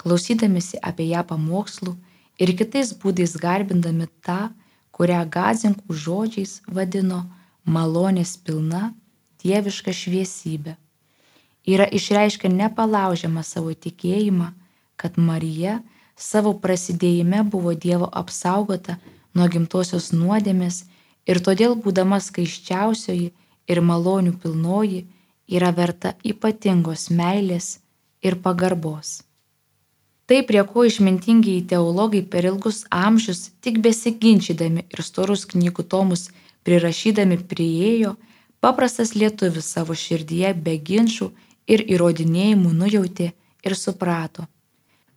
klausydamisi 0.00 0.78
apie 0.82 1.08
ją 1.10 1.24
pamokslų 1.26 1.96
ir 2.42 2.52
kitais 2.58 2.92
būdais 3.02 3.34
garbindami 3.42 4.06
tą, 4.26 4.52
kurią 4.96 5.24
gazinkų 5.36 5.96
žodžiais 6.04 6.60
vadino 6.78 7.24
malonės 7.64 8.36
pilna, 8.38 8.94
dieviška 9.42 9.92
šviesybė. 9.92 10.76
Yra 11.66 11.86
išreiškę 11.98 12.48
nepalaužiamą 12.48 13.42
savo 13.42 13.74
tikėjimą, 13.74 14.52
kad 14.96 15.18
Marija 15.18 15.80
savo 16.16 16.54
prasidėjime 16.62 17.42
buvo 17.50 17.74
Dievo 17.74 18.08
apsaugota 18.20 18.96
nuo 19.34 19.48
gimtosios 19.52 20.12
nuodėmės 20.14 20.84
ir 21.26 21.42
todėl 21.42 21.74
būdama 21.82 22.20
skaiščiausioji 22.22 23.32
ir 23.66 23.82
malonių 23.90 24.36
pilnoji 24.42 25.02
yra 25.58 25.72
verta 25.74 26.14
ypatingos 26.24 27.10
meilės 27.10 27.76
ir 28.26 28.36
pagarbos. 28.46 29.20
Tai, 30.26 30.40
prie 30.46 30.62
ko 30.66 30.82
išmintingiai 30.88 31.62
teologai 31.70 32.22
per 32.32 32.48
ilgus 32.50 32.82
amžius 32.90 33.52
tik 33.62 33.78
besiginčydami 33.84 34.82
ir 34.90 35.02
storus 35.06 35.46
knygų 35.52 35.86
tomus 35.92 36.26
prirašydami 36.66 37.38
prieėjo, 37.50 38.16
paprastas 38.60 39.14
lietuvis 39.14 39.70
savo 39.76 39.94
širdyje 39.94 40.50
be 40.66 40.74
ginčių 40.88 41.30
ir 41.70 41.84
įrodinėjimų 41.94 42.72
nujautė 42.80 43.30
ir 43.66 43.78
suprato. 43.78 44.48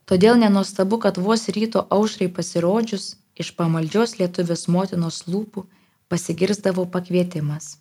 Todėl 0.10 0.38
nenostabu, 0.42 0.98
kad 1.02 1.18
vos 1.18 1.50
ryto 1.56 1.86
aušrai 1.98 2.30
pasirodžius 2.38 3.16
iš 3.42 3.52
pamaldžios 3.58 4.18
lietuvės 4.22 4.68
motinos 4.76 5.24
lūpų 5.30 5.66
pasigirzdavo 6.10 6.86
pakvietimas. 6.94 7.78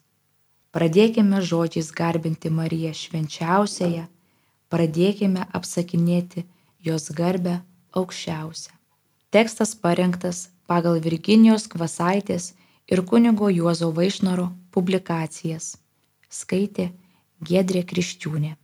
Pradėkime 0.73 1.41
žodžiais 1.51 1.89
garbinti 2.01 2.53
Mariją 2.53 2.93
švenčiausiąją, 2.93 4.05
pradėkime 4.73 5.47
apsakinėti 5.59 6.45
jos 6.85 7.11
garbę 7.21 7.59
aukščiausią. 7.97 8.73
Tekstas 9.35 9.75
parengtas 9.75 10.49
pagal 10.69 11.01
Virginijos 11.05 11.67
Kvasaitės 11.73 12.53
ir 12.89 13.03
kunigo 13.11 13.51
Juozo 13.53 13.91
Vaišnoro 13.93 14.49
publikacijas. 14.73 15.77
Skaitė 16.29 16.91
Gedrė 17.45 17.85
Kriščiūnė. 17.89 18.57